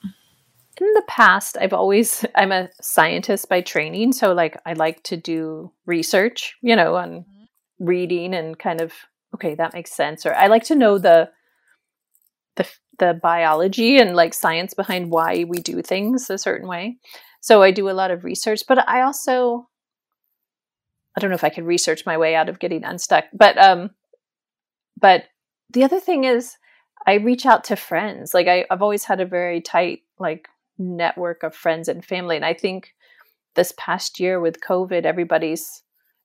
In 0.80 0.92
the 0.94 1.04
past 1.06 1.56
i've 1.60 1.72
always 1.72 2.24
i'm 2.34 2.52
a 2.52 2.68
scientist 2.80 3.48
by 3.48 3.60
training 3.60 4.12
so 4.12 4.32
like 4.32 4.60
i 4.66 4.72
like 4.72 5.02
to 5.02 5.16
do 5.16 5.70
research 5.86 6.56
you 6.62 6.76
know 6.76 6.94
on 6.96 7.10
mm-hmm. 7.10 7.84
reading 7.84 8.34
and 8.34 8.58
kind 8.58 8.80
of 8.80 8.92
okay 9.34 9.54
that 9.54 9.74
makes 9.74 9.92
sense 9.92 10.26
or 10.26 10.34
i 10.34 10.46
like 10.46 10.64
to 10.64 10.74
know 10.74 10.98
the 10.98 11.28
the 12.56 12.68
the 12.98 13.18
biology 13.22 13.98
and 13.98 14.16
like 14.16 14.34
science 14.34 14.74
behind 14.74 15.10
why 15.10 15.44
we 15.48 15.58
do 15.58 15.82
things 15.82 16.30
a 16.30 16.38
certain 16.38 16.68
way 16.68 16.96
so 17.40 17.62
i 17.62 17.70
do 17.70 17.88
a 17.88 17.92
lot 17.92 18.10
of 18.10 18.24
research 18.24 18.62
but 18.68 18.86
i 18.88 19.02
also 19.02 19.68
i 21.16 21.20
don't 21.20 21.30
know 21.30 21.36
if 21.36 21.44
i 21.44 21.50
could 21.50 21.64
research 21.64 22.04
my 22.06 22.16
way 22.16 22.34
out 22.34 22.48
of 22.48 22.58
getting 22.58 22.84
unstuck 22.84 23.24
but 23.32 23.56
um 23.58 23.90
but 25.00 25.24
the 25.72 25.84
other 25.84 26.00
thing 26.00 26.24
is 26.24 26.56
i 27.06 27.14
reach 27.14 27.44
out 27.44 27.64
to 27.64 27.76
friends 27.76 28.32
like 28.32 28.46
I, 28.46 28.64
i've 28.70 28.82
always 28.82 29.04
had 29.04 29.20
a 29.20 29.26
very 29.26 29.60
tight 29.60 30.00
like 30.18 30.48
network 30.78 31.42
of 31.42 31.54
friends 31.54 31.88
and 31.88 32.04
family. 32.04 32.36
And 32.36 32.44
I 32.44 32.54
think 32.54 32.94
this 33.54 33.72
past 33.76 34.20
year 34.20 34.40
with 34.40 34.60
COVID, 34.60 35.04
everybody's, 35.04 35.82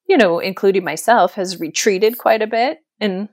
you 0.08 0.18
know, 0.18 0.40
including 0.40 0.84
myself, 0.84 1.36
has 1.36 1.60
retreated 1.60 2.18
quite 2.18 2.42
a 2.42 2.48
bit. 2.48 2.80
And 3.00 3.30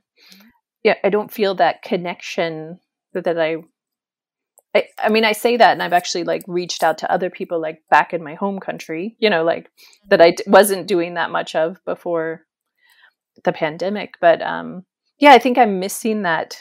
yeah, 0.85 0.95
I 1.03 1.09
don't 1.09 1.33
feel 1.33 1.55
that 1.57 1.83
connection 1.83 2.79
that, 3.13 3.39
I, 3.39 3.57
I, 4.75 4.85
I 4.99 5.09
mean, 5.09 5.25
I 5.25 5.33
say 5.33 5.57
that, 5.57 5.73
and 5.73 5.83
I've 5.83 5.93
actually 5.93 6.25
like 6.25 6.45
reached 6.47 6.85
out 6.85 6.99
to 6.99 7.11
other 7.11 7.31
people, 7.31 7.61
like 7.61 7.83
back 7.91 8.15
in 8.15 8.23
my 8.23 8.35
home 8.35 8.61
country, 8.61 9.17
you 9.19 9.31
know, 9.31 9.43
like 9.43 9.71
that 10.11 10.21
I 10.21 10.37
wasn't 10.47 10.87
doing 10.87 11.15
that 11.15 11.31
much 11.31 11.55
of 11.55 11.85
before 11.85 12.43
the 13.45 13.53
pandemic. 13.53 14.15
But 14.21 14.43
um, 14.43 14.85
yeah, 15.19 15.33
I 15.33 15.39
think 15.39 15.59
I'm 15.59 15.81
missing 15.81 16.23
that 16.23 16.57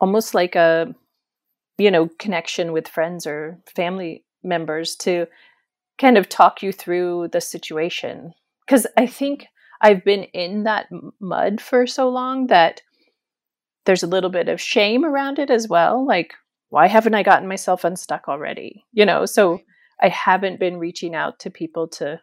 almost 0.00 0.34
like 0.34 0.54
a 0.54 0.94
you 1.78 1.90
know 1.90 2.08
connection 2.18 2.72
with 2.72 2.88
friends 2.88 3.26
or 3.26 3.58
family 3.74 4.24
members 4.42 4.96
to 4.96 5.26
kind 5.98 6.18
of 6.18 6.28
talk 6.28 6.62
you 6.62 6.72
through 6.72 7.28
the 7.32 7.40
situation. 7.40 8.32
Because 8.66 8.86
i 8.96 9.06
think 9.06 9.46
i've 9.80 10.04
been 10.04 10.24
in 10.24 10.64
that 10.64 10.86
mud 11.20 11.60
for 11.60 11.86
so 11.86 12.08
long 12.08 12.48
that 12.48 12.82
there's 13.84 14.02
a 14.02 14.08
little 14.08 14.30
bit 14.30 14.48
of 14.48 14.60
shame 14.60 15.04
around 15.04 15.38
it 15.38 15.50
as 15.50 15.68
well 15.68 16.04
like 16.04 16.34
why 16.70 16.88
haven't 16.88 17.14
i 17.14 17.22
gotten 17.22 17.48
myself 17.48 17.84
unstuck 17.84 18.28
already? 18.28 18.84
You 18.92 19.06
know 19.06 19.26
so 19.26 19.60
i 20.02 20.08
haven't 20.08 20.60
been 20.60 20.78
reaching 20.78 21.14
out 21.14 21.38
to 21.40 21.50
people 21.50 21.86
to 21.88 22.20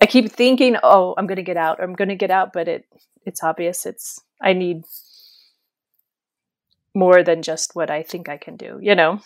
i 0.00 0.06
keep 0.06 0.32
thinking 0.32 0.76
oh 0.82 1.14
i'm 1.16 1.26
going 1.26 1.36
to 1.36 1.42
get 1.42 1.56
out 1.56 1.80
i'm 1.80 1.94
going 1.94 2.08
to 2.08 2.16
get 2.16 2.30
out 2.30 2.52
but 2.52 2.66
it 2.66 2.84
it's 3.24 3.44
obvious 3.44 3.86
it's 3.86 4.20
i 4.42 4.52
need 4.52 4.82
more 6.94 7.22
than 7.22 7.42
just 7.42 7.74
what 7.74 7.90
I 7.90 8.02
think 8.02 8.28
I 8.28 8.36
can 8.36 8.56
do, 8.56 8.78
you 8.82 8.94
know? 8.94 9.20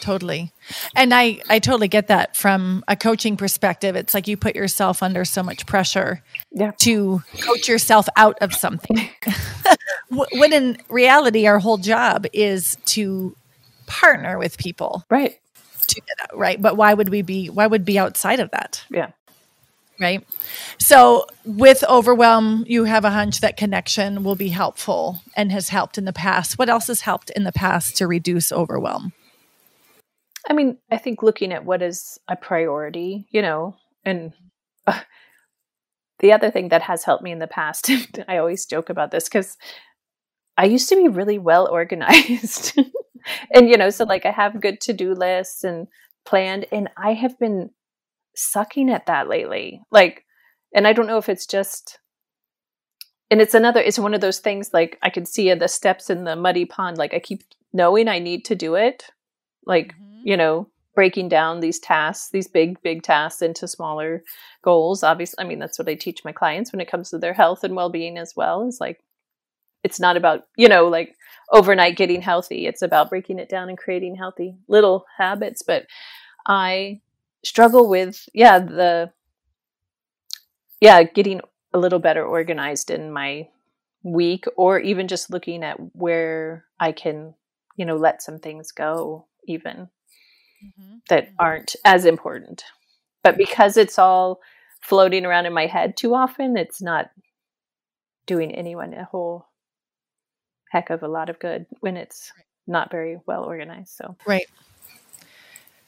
Totally. 0.00 0.52
And 0.94 1.12
I, 1.12 1.40
I 1.48 1.58
totally 1.58 1.88
get 1.88 2.08
that 2.08 2.36
from 2.36 2.84
a 2.86 2.96
coaching 2.96 3.36
perspective. 3.36 3.96
It's 3.96 4.14
like 4.14 4.28
you 4.28 4.36
put 4.36 4.54
yourself 4.54 5.02
under 5.02 5.24
so 5.24 5.42
much 5.42 5.66
pressure 5.66 6.22
yeah. 6.52 6.70
to 6.78 7.22
coach 7.40 7.68
yourself 7.68 8.08
out 8.16 8.38
of 8.40 8.54
something. 8.54 9.08
when 10.10 10.52
in 10.52 10.78
reality, 10.88 11.46
our 11.46 11.58
whole 11.58 11.78
job 11.78 12.26
is 12.32 12.76
to 12.86 13.36
partner 13.86 14.38
with 14.38 14.58
people. 14.58 15.04
Right. 15.10 15.38
To 15.88 15.94
get 15.94 16.16
out, 16.22 16.38
right. 16.38 16.60
But 16.60 16.76
why 16.76 16.94
would 16.94 17.08
we 17.08 17.22
be, 17.22 17.48
why 17.48 17.66
would 17.66 17.84
be 17.84 17.98
outside 17.98 18.40
of 18.40 18.50
that? 18.52 18.84
Yeah 18.90 19.10
right? 20.00 20.26
So, 20.78 21.26
with 21.44 21.84
overwhelm, 21.88 22.64
you 22.66 22.84
have 22.84 23.04
a 23.04 23.10
hunch 23.10 23.40
that 23.40 23.56
connection 23.56 24.24
will 24.24 24.36
be 24.36 24.48
helpful 24.48 25.20
and 25.36 25.50
has 25.52 25.68
helped 25.68 25.98
in 25.98 26.04
the 26.04 26.12
past. 26.12 26.58
What 26.58 26.68
else 26.68 26.86
has 26.86 27.02
helped 27.02 27.30
in 27.30 27.44
the 27.44 27.52
past 27.52 27.96
to 27.96 28.06
reduce 28.06 28.52
overwhelm? 28.52 29.12
I 30.48 30.52
mean, 30.52 30.78
I 30.90 30.96
think 30.96 31.22
looking 31.22 31.52
at 31.52 31.64
what 31.64 31.82
is 31.82 32.18
a 32.28 32.36
priority, 32.36 33.26
you 33.30 33.42
know, 33.42 33.76
and 34.04 34.32
uh, 34.86 35.00
the 36.20 36.32
other 36.32 36.50
thing 36.50 36.68
that 36.70 36.82
has 36.82 37.04
helped 37.04 37.22
me 37.22 37.32
in 37.32 37.38
the 37.38 37.46
past, 37.46 37.90
I 38.28 38.38
always 38.38 38.66
joke 38.66 38.90
about 38.90 39.10
this 39.10 39.24
because 39.24 39.56
I 40.56 40.64
used 40.64 40.88
to 40.88 40.96
be 40.96 41.08
really 41.08 41.38
well 41.38 41.68
organized. 41.68 42.78
and, 43.54 43.68
you 43.68 43.76
know, 43.76 43.90
so 43.90 44.04
like 44.04 44.26
I 44.26 44.30
have 44.30 44.60
good 44.60 44.80
to 44.82 44.92
do 44.92 45.14
lists 45.14 45.64
and 45.64 45.86
planned, 46.24 46.66
and 46.72 46.88
I 46.96 47.14
have 47.14 47.38
been 47.38 47.70
sucking 48.38 48.90
at 48.90 49.06
that 49.06 49.28
lately. 49.28 49.82
Like, 49.90 50.24
and 50.74 50.86
I 50.86 50.92
don't 50.92 51.06
know 51.06 51.18
if 51.18 51.28
it's 51.28 51.46
just, 51.46 51.98
and 53.30 53.40
it's 53.40 53.54
another, 53.54 53.80
it's 53.80 53.98
one 53.98 54.14
of 54.14 54.20
those 54.20 54.38
things 54.38 54.70
like 54.72 54.98
I 55.02 55.10
can 55.10 55.26
see 55.26 55.52
the 55.54 55.68
steps 55.68 56.10
in 56.10 56.24
the 56.24 56.36
muddy 56.36 56.64
pond. 56.64 56.98
Like 56.98 57.14
I 57.14 57.18
keep 57.18 57.42
knowing 57.72 58.08
I 58.08 58.18
need 58.18 58.44
to 58.46 58.54
do 58.54 58.74
it. 58.74 59.04
Like, 59.66 59.94
mm-hmm. 59.94 60.20
you 60.24 60.36
know, 60.36 60.68
breaking 60.94 61.28
down 61.28 61.60
these 61.60 61.78
tasks, 61.78 62.30
these 62.30 62.48
big, 62.48 62.82
big 62.82 63.02
tasks 63.02 63.40
into 63.42 63.68
smaller 63.68 64.24
goals. 64.62 65.04
Obviously, 65.04 65.44
I 65.44 65.46
mean, 65.46 65.58
that's 65.58 65.78
what 65.78 65.88
I 65.88 65.94
teach 65.94 66.24
my 66.24 66.32
clients 66.32 66.72
when 66.72 66.80
it 66.80 66.90
comes 66.90 67.10
to 67.10 67.18
their 67.18 67.34
health 67.34 67.62
and 67.62 67.76
well 67.76 67.88
being 67.88 68.18
as 68.18 68.34
well. 68.34 68.66
Is 68.66 68.78
like, 68.80 69.00
it's 69.84 70.00
not 70.00 70.16
about, 70.16 70.48
you 70.56 70.68
know, 70.68 70.88
like 70.88 71.14
overnight 71.52 71.96
getting 71.96 72.20
healthy. 72.20 72.66
It's 72.66 72.82
about 72.82 73.10
breaking 73.10 73.38
it 73.38 73.48
down 73.48 73.68
and 73.68 73.78
creating 73.78 74.16
healthy 74.16 74.56
little 74.66 75.04
habits. 75.16 75.62
But 75.62 75.86
I 76.48 77.00
struggle 77.44 77.88
with, 77.88 78.28
yeah, 78.34 78.58
the, 78.58 79.12
yeah, 80.80 81.02
getting 81.02 81.40
a 81.72 81.78
little 81.78 81.98
better 81.98 82.24
organized 82.24 82.90
in 82.90 83.12
my 83.12 83.48
week 84.02 84.44
or 84.56 84.78
even 84.78 85.08
just 85.08 85.30
looking 85.30 85.64
at 85.64 85.76
where 85.94 86.64
I 86.78 86.92
can, 86.92 87.34
you 87.76 87.84
know, 87.84 87.96
let 87.96 88.22
some 88.22 88.38
things 88.38 88.72
go 88.72 89.26
even 89.46 89.88
mm-hmm. 90.64 90.96
that 91.08 91.26
mm-hmm. 91.26 91.36
aren't 91.38 91.76
as 91.84 92.04
important. 92.04 92.64
But 93.22 93.36
because 93.36 93.76
it's 93.76 93.98
all 93.98 94.40
floating 94.80 95.26
around 95.26 95.46
in 95.46 95.52
my 95.52 95.66
head 95.66 95.96
too 95.96 96.14
often, 96.14 96.56
it's 96.56 96.80
not 96.80 97.10
doing 98.26 98.54
anyone 98.54 98.94
a 98.94 99.04
whole 99.04 99.46
heck 100.70 100.90
of 100.90 101.02
a 101.02 101.08
lot 101.08 101.30
of 101.30 101.38
good 101.38 101.66
when 101.80 101.96
it's 101.96 102.32
not 102.66 102.90
very 102.90 103.18
well 103.26 103.44
organized. 103.44 103.94
So, 103.96 104.16
right. 104.26 104.46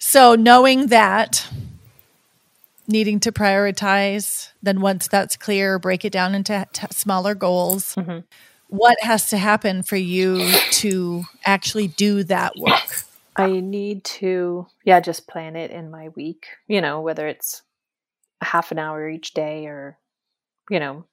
So, 0.00 0.34
knowing 0.34 0.86
that, 0.86 1.46
needing 2.88 3.20
to 3.20 3.30
prioritize, 3.32 4.50
then 4.62 4.80
once 4.80 5.06
that's 5.06 5.36
clear, 5.36 5.78
break 5.78 6.04
it 6.04 6.12
down 6.12 6.34
into 6.34 6.66
t- 6.72 6.86
smaller 6.90 7.34
goals. 7.34 7.94
Mm-hmm. 7.94 8.20
What 8.68 8.96
has 9.02 9.28
to 9.30 9.36
happen 9.36 9.82
for 9.82 9.96
you 9.96 10.52
to 10.72 11.24
actually 11.44 11.88
do 11.88 12.24
that 12.24 12.54
work? 12.56 13.04
I 13.36 13.60
need 13.60 14.04
to, 14.04 14.66
yeah, 14.84 15.00
just 15.00 15.28
plan 15.28 15.54
it 15.54 15.70
in 15.70 15.90
my 15.90 16.08
week, 16.10 16.46
you 16.66 16.80
know, 16.80 17.00
whether 17.00 17.26
it's 17.28 17.62
a 18.40 18.46
half 18.46 18.72
an 18.72 18.78
hour 18.78 19.08
each 19.08 19.34
day 19.34 19.66
or, 19.66 19.98
you 20.70 20.80
know, 20.80 21.04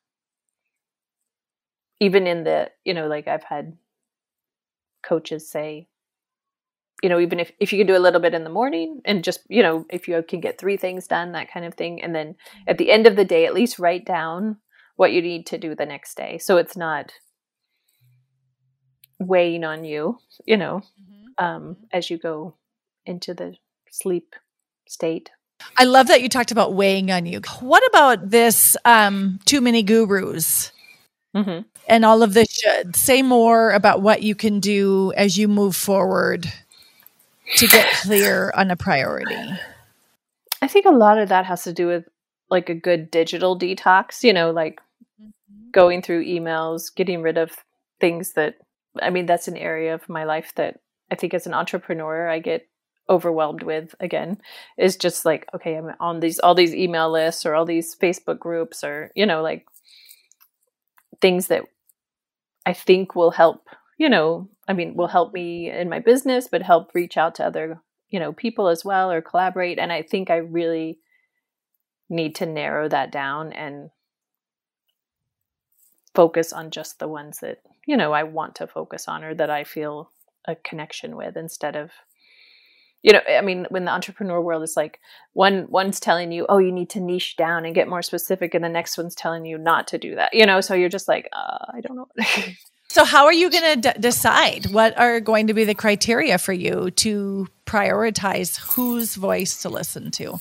even 2.00 2.26
in 2.26 2.44
the, 2.44 2.72
you 2.86 2.94
know, 2.94 3.08
like 3.08 3.28
I've 3.28 3.44
had 3.44 3.78
coaches 5.04 5.50
say, 5.50 5.88
you 7.04 7.10
know, 7.10 7.20
even 7.20 7.40
if, 7.40 7.52
if 7.60 7.72
you 7.72 7.80
can 7.80 7.88
do 7.88 7.96
a 7.96 8.00
little 8.00 8.20
bit 8.20 8.34
in 8.34 8.44
the 8.44 8.50
morning 8.50 9.02
and 9.06 9.24
just, 9.24 9.42
you 9.50 9.62
know, 9.62 9.86
if 9.90 10.08
you 10.08 10.24
can 10.28 10.40
get 10.40 10.58
three 10.58 10.78
things 10.78 11.08
done, 11.08 11.34
that 11.34 11.52
kind 11.52 11.66
of 11.66 11.76
thing. 11.76 12.02
And 12.02 12.16
then 12.16 12.36
at 12.68 12.78
the 12.78 12.92
end 12.92 13.06
of 13.06 13.16
the 13.16 13.26
day, 13.26 13.46
at 13.46 13.54
least 13.54 13.80
write 13.80 14.06
down 14.06 14.58
what 14.96 15.12
you 15.12 15.22
need 15.22 15.46
to 15.48 15.58
do 15.58 15.76
the 15.76 15.86
next 15.86 16.18
day. 16.18 16.40
So 16.40 16.58
it's 16.58 16.76
not 16.76 17.12
weighing 19.20 19.64
on 19.64 19.84
you, 19.84 20.18
you 20.46 20.58
know, 20.58 20.82
mm-hmm 21.00 21.18
um, 21.38 21.78
as 21.92 22.10
you 22.10 22.18
go 22.18 22.56
into 23.06 23.34
the 23.34 23.56
sleep 23.92 24.36
state. 24.88 25.30
I 25.78 25.86
love 25.86 26.08
that 26.08 26.22
you 26.22 26.30
talked 26.30 26.52
about 26.52 26.74
weighing 26.74 27.12
on 27.12 27.26
you. 27.26 27.42
What 27.60 27.86
about 27.88 28.30
this 28.30 28.78
um, 28.86 29.40
too 29.46 29.62
many 29.62 29.82
gurus 29.82 30.72
mm-hmm. 31.36 31.62
and 31.88 32.06
all 32.06 32.22
of 32.22 32.34
this 32.34 32.52
should? 32.52 32.96
Say 32.96 33.22
more 33.22 33.72
about 33.72 34.02
what 34.02 34.22
you 34.22 34.36
can 34.36 34.60
do 34.60 35.14
as 35.16 35.38
you 35.38 35.48
move 35.48 35.76
forward 35.76 36.52
to 37.56 37.68
get 37.68 37.92
clear 38.02 38.52
on 38.56 38.72
a 38.72 38.76
priority. 38.76 39.36
I 40.62 40.68
think 40.68 40.86
a 40.86 40.92
lot 40.92 41.18
of 41.18 41.30
that 41.30 41.46
has 41.46 41.64
to 41.64 41.74
do 41.74 41.88
with 41.88 42.06
like 42.50 42.70
a 42.70 42.76
good 42.76 43.12
digital 43.12 43.58
detox, 43.58 44.24
you 44.24 44.34
know, 44.34 44.52
like 44.52 44.80
mm-hmm. 45.22 45.72
going 45.72 46.02
through 46.02 46.26
emails, 46.26 46.94
getting 46.94 47.22
rid 47.22 47.38
of 47.38 47.52
things 48.00 48.34
that 48.34 48.56
I 49.02 49.10
mean, 49.10 49.26
that's 49.26 49.48
an 49.48 49.58
area 49.58 49.94
of 49.94 50.10
my 50.10 50.24
life 50.24 50.54
that 50.56 50.80
I 51.12 51.16
think 51.16 51.34
as 51.34 51.46
an 51.46 51.54
entrepreneur, 51.54 52.28
I 52.28 52.40
get 52.40 52.68
overwhelmed 53.10 53.64
with 53.64 53.96
again 54.00 54.38
is 54.78 54.98
just 54.98 55.24
like 55.24 55.48
okay 55.56 55.76
i'm 55.76 55.92
on 56.00 56.20
these 56.20 56.40
all 56.40 56.54
these 56.54 56.76
email 56.76 57.10
lists 57.10 57.46
or 57.46 57.56
all 57.56 57.66
these 57.66 57.96
facebook 57.96 58.38
groups 58.38 58.84
or 58.84 59.12
you 59.16 59.26
know 59.26 59.42
like 59.42 59.66
things 61.22 61.48
that 61.48 61.64
i 62.66 62.74
think 62.74 63.16
will 63.16 63.32
help 63.32 63.70
you 63.98 64.10
know 64.10 64.50
i 64.68 64.74
mean 64.74 64.96
will 64.96 65.08
help 65.08 65.34
me 65.34 65.70
in 65.70 65.90
my 65.90 66.00
business 66.00 66.48
but 66.50 66.62
help 66.62 66.92
reach 66.94 67.18
out 67.18 67.36
to 67.36 67.46
other 67.46 67.82
you 68.10 68.20
know 68.20 68.34
people 68.34 68.68
as 68.68 68.86
well 68.86 69.12
or 69.12 69.22
collaborate. 69.22 69.80
And 69.80 69.92
i 69.92 70.02
think 70.02 70.30
i 70.30 70.38
really 70.38 71.00
need 72.10 72.36
to 72.36 72.46
narrow 72.46 72.88
that 72.88 73.12
down 73.12 73.52
and 73.52 73.90
focus 76.16 76.54
on 76.54 76.72
just 76.72 77.00
the 77.00 77.08
ones 77.08 77.40
that 77.40 77.60
you 77.86 77.98
know 77.98 78.14
i 78.14 78.24
want 78.24 78.56
to 78.56 78.68
focus 78.68 79.08
on 79.08 79.24
or 79.24 79.36
that 79.36 79.50
i 79.50 79.64
feel 79.64 80.12
a 80.46 80.56
connection 80.56 81.16
with 81.16 81.36
instead 81.36 81.76
of 81.76 81.92
you 83.04 83.12
know 83.14 83.20
i 83.30 83.42
mean 83.42 83.68
when 83.70 83.86
the 83.86 83.92
entrepreneur 83.92 84.42
world 84.42 84.64
is 84.64 84.76
like 84.78 85.00
one 85.34 85.68
one's 85.70 86.00
telling 86.00 86.32
you 86.32 86.46
oh 86.50 86.58
you 86.58 86.72
need 86.72 86.90
to 86.90 87.02
niche 87.02 87.36
down 87.36 87.66
and 87.66 87.76
get 87.76 87.90
more 87.90 88.02
specific 88.02 88.56
and 88.56 88.64
the 88.64 88.70
next 88.70 88.98
one's 88.98 89.14
telling 89.14 89.46
you 89.46 89.58
not 89.58 89.86
to 89.88 89.98
do 89.98 90.16
that 90.16 90.34
you 90.34 90.46
know? 90.46 90.62
So 90.62 90.74
you're 90.74 90.90
just 90.90 91.08
like 91.08 91.28
uh, 91.34 91.66
i 91.74 91.82
don't 91.82 91.98
know 91.98 92.08
so 92.98 93.06
how 93.06 93.26
are 93.26 93.34
you 93.34 93.52
going 93.52 93.80
to 93.80 93.92
d- 93.92 94.00
decide 94.00 94.72
what 94.72 94.98
are 94.98 95.20
going 95.20 95.46
to 95.46 95.54
be 95.54 95.64
the 95.64 95.76
criteria 95.76 96.40
for 96.40 96.52
you 96.52 96.90
to 96.90 97.48
prioritize 97.68 98.58
whose 98.58 99.14
voice 99.14 99.62
to 99.62 99.70
listen 99.70 100.10
to? 100.10 100.40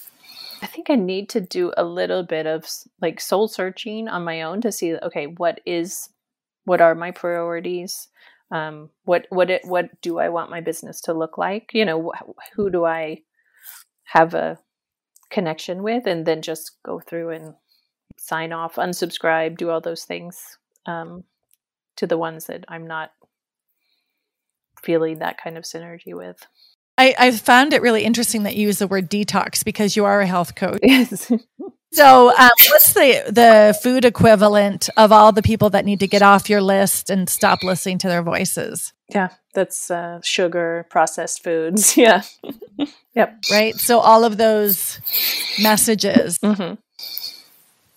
I 0.63 0.67
think 0.67 0.89
i 0.89 0.95
need 0.95 1.29
to 1.29 1.41
do 1.43 1.75
a 1.77 1.85
little 1.85 2.23
bit 2.23 2.47
of 2.47 2.65
like 3.03 3.21
soul 3.21 3.47
searching 3.47 4.09
on 4.09 4.25
my 4.25 4.41
own 4.41 4.63
to 4.63 4.73
see 4.73 4.97
okay 4.97 5.27
what 5.27 5.61
is 5.67 6.09
what 6.65 6.81
are 6.81 6.95
my 6.95 7.11
priorities? 7.11 8.09
Um, 8.51 8.89
what 9.05 9.27
what 9.29 9.51
it, 9.51 9.61
what 9.67 9.91
do 10.01 10.19
I 10.19 10.31
want 10.31 10.51
my 10.51 10.63
business 10.63 11.03
to 11.03 11.13
look 11.13 11.37
like? 11.37 11.73
You 11.75 11.85
know, 11.85 12.11
wh- 12.11 12.55
who 12.55 12.71
do 12.71 12.87
I 12.87 13.19
have 14.05 14.33
a 14.33 14.59
connection 15.31 15.83
with, 15.83 16.07
and 16.07 16.25
then 16.25 16.41
just 16.41 16.79
go 16.83 17.01
through 17.01 17.31
and 17.31 17.55
sign 18.17 18.55
off, 18.55 18.77
unsubscribe, 18.77 19.59
do 19.59 19.69
all 19.69 19.83
those 19.83 20.05
things. 20.05 20.59
Um, 20.87 21.25
to 21.97 22.07
the 22.07 22.19
ones 22.19 22.47
that 22.47 22.65
I'm 22.69 22.87
not 22.87 23.13
feeling 24.83 25.19
that 25.19 25.43
kind 25.43 25.57
of 25.57 25.65
synergy 25.65 26.15
with. 26.15 26.47
I, 26.99 27.15
I 27.19 27.31
found 27.33 27.73
it 27.73 27.83
really 27.83 28.05
interesting 28.05 28.45
that 28.45 28.57
you 28.57 28.69
use 28.69 28.79
the 28.79 28.87
word 28.87 29.11
detox 29.11 29.65
because 29.65 29.97
you 29.97 30.05
are 30.05 30.21
a 30.21 30.27
health 30.27 30.55
coach. 30.55 30.81
Yes. 30.83 31.31
So, 31.93 32.29
um, 32.37 32.51
what's 32.69 32.93
the 32.93 33.23
the 33.29 33.79
food 33.83 34.05
equivalent 34.05 34.91
of 34.99 35.13
all 35.13 35.33
the 35.33 35.43
people 35.43 35.71
that 35.71 35.87
need 35.87 36.01
to 36.01 36.07
get 36.07 36.21
off 36.21 36.51
your 36.51 36.61
list 36.61 37.09
and 37.09 37.27
stop 37.27 37.63
listening 37.63 37.97
to 37.99 38.09
their 38.09 38.23
voices? 38.23 38.93
Yeah, 39.09 39.31
that's 39.55 39.91
uh, 39.91 40.21
sugar, 40.23 40.87
processed 40.91 41.43
foods. 41.43 41.97
Yeah, 41.97 42.23
yep. 43.15 43.43
Right. 43.51 43.75
So 43.77 43.99
all 44.01 44.25
of 44.25 44.37
those 44.37 45.01
messages 45.59 46.39
mm-hmm. 46.39 46.75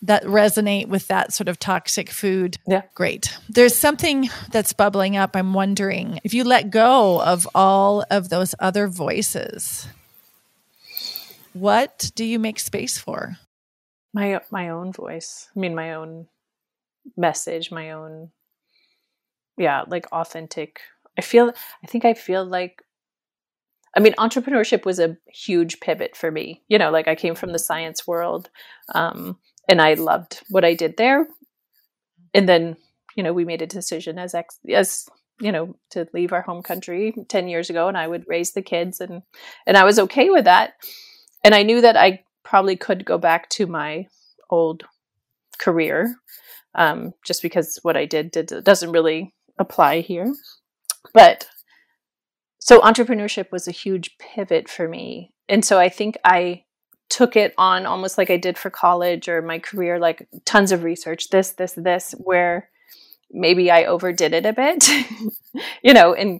That 0.01 0.23
resonate 0.23 0.87
with 0.87 1.07
that 1.07 1.33
sort 1.33 1.49
of 1.49 1.59
toxic 1.59 2.09
food. 2.09 2.57
Yeah, 2.67 2.83
great. 2.95 3.37
There's 3.49 3.75
something 3.75 4.29
that's 4.51 4.73
bubbling 4.73 5.17
up. 5.17 5.35
I'm 5.35 5.53
wondering 5.53 6.19
if 6.23 6.33
you 6.33 6.43
let 6.43 6.69
go 6.69 7.21
of 7.21 7.47
all 7.53 8.05
of 8.09 8.29
those 8.29 8.55
other 8.59 8.87
voices. 8.87 9.87
What 11.53 12.11
do 12.15 12.23
you 12.23 12.39
make 12.39 12.59
space 12.59 12.97
for? 12.97 13.37
my 14.13 14.39
my 14.51 14.69
own 14.69 14.91
voice 14.91 15.49
i 15.55 15.59
mean 15.59 15.75
my 15.75 15.93
own 15.93 16.27
message 17.15 17.71
my 17.71 17.91
own 17.91 18.31
yeah 19.57 19.83
like 19.87 20.05
authentic 20.11 20.81
i 21.17 21.21
feel 21.21 21.51
i 21.83 21.87
think 21.87 22.05
i 22.05 22.13
feel 22.13 22.45
like 22.45 22.83
i 23.95 23.99
mean 23.99 24.13
entrepreneurship 24.13 24.85
was 24.85 24.99
a 24.99 25.17
huge 25.27 25.79
pivot 25.79 26.15
for 26.15 26.31
me 26.31 26.63
you 26.67 26.77
know 26.77 26.89
like 26.91 27.07
i 27.07 27.15
came 27.15 27.35
from 27.35 27.51
the 27.51 27.59
science 27.59 28.07
world 28.07 28.49
um, 28.95 29.37
and 29.69 29.81
i 29.81 29.93
loved 29.93 30.41
what 30.49 30.65
i 30.65 30.73
did 30.73 30.97
there 30.97 31.27
and 32.33 32.49
then 32.49 32.75
you 33.15 33.23
know 33.23 33.31
we 33.31 33.45
made 33.45 33.61
a 33.61 33.67
decision 33.67 34.19
as 34.19 34.35
ex 34.35 34.59
as 34.69 35.07
you 35.39 35.51
know 35.51 35.75
to 35.91 36.07
leave 36.13 36.33
our 36.33 36.41
home 36.41 36.61
country 36.61 37.13
10 37.29 37.47
years 37.47 37.69
ago 37.69 37.87
and 37.87 37.97
i 37.97 38.07
would 38.07 38.25
raise 38.27 38.51
the 38.51 38.61
kids 38.61 38.99
and 38.99 39.21
and 39.65 39.77
i 39.77 39.85
was 39.85 39.99
okay 39.99 40.29
with 40.29 40.43
that 40.45 40.73
and 41.43 41.55
i 41.55 41.63
knew 41.63 41.79
that 41.79 41.95
i 41.95 42.19
probably 42.43 42.75
could 42.75 43.05
go 43.05 43.17
back 43.17 43.49
to 43.49 43.65
my 43.67 44.05
old 44.49 44.83
career 45.59 46.15
um, 46.75 47.13
just 47.25 47.41
because 47.41 47.79
what 47.81 47.97
I 47.97 48.05
did, 48.05 48.31
did 48.31 48.51
doesn't 48.63 48.91
really 48.91 49.33
apply 49.57 50.01
here. 50.01 50.33
But 51.13 51.47
so 52.59 52.79
entrepreneurship 52.81 53.51
was 53.51 53.67
a 53.67 53.71
huge 53.71 54.17
pivot 54.17 54.69
for 54.69 54.87
me. 54.87 55.33
And 55.47 55.63
so 55.65 55.79
I 55.79 55.89
think 55.89 56.17
I 56.23 56.63
took 57.09 57.35
it 57.35 57.53
on 57.57 57.85
almost 57.85 58.17
like 58.17 58.29
I 58.29 58.37
did 58.37 58.57
for 58.57 58.69
college 58.69 59.27
or 59.27 59.41
my 59.41 59.59
career, 59.59 59.99
like 59.99 60.27
tons 60.45 60.71
of 60.71 60.83
research, 60.83 61.29
this, 61.29 61.51
this, 61.51 61.73
this, 61.73 62.13
where 62.17 62.69
maybe 63.31 63.71
I 63.71 63.85
overdid 63.85 64.33
it 64.33 64.45
a 64.45 64.53
bit, 64.53 64.87
you 65.83 65.93
know, 65.93 66.13
and 66.13 66.39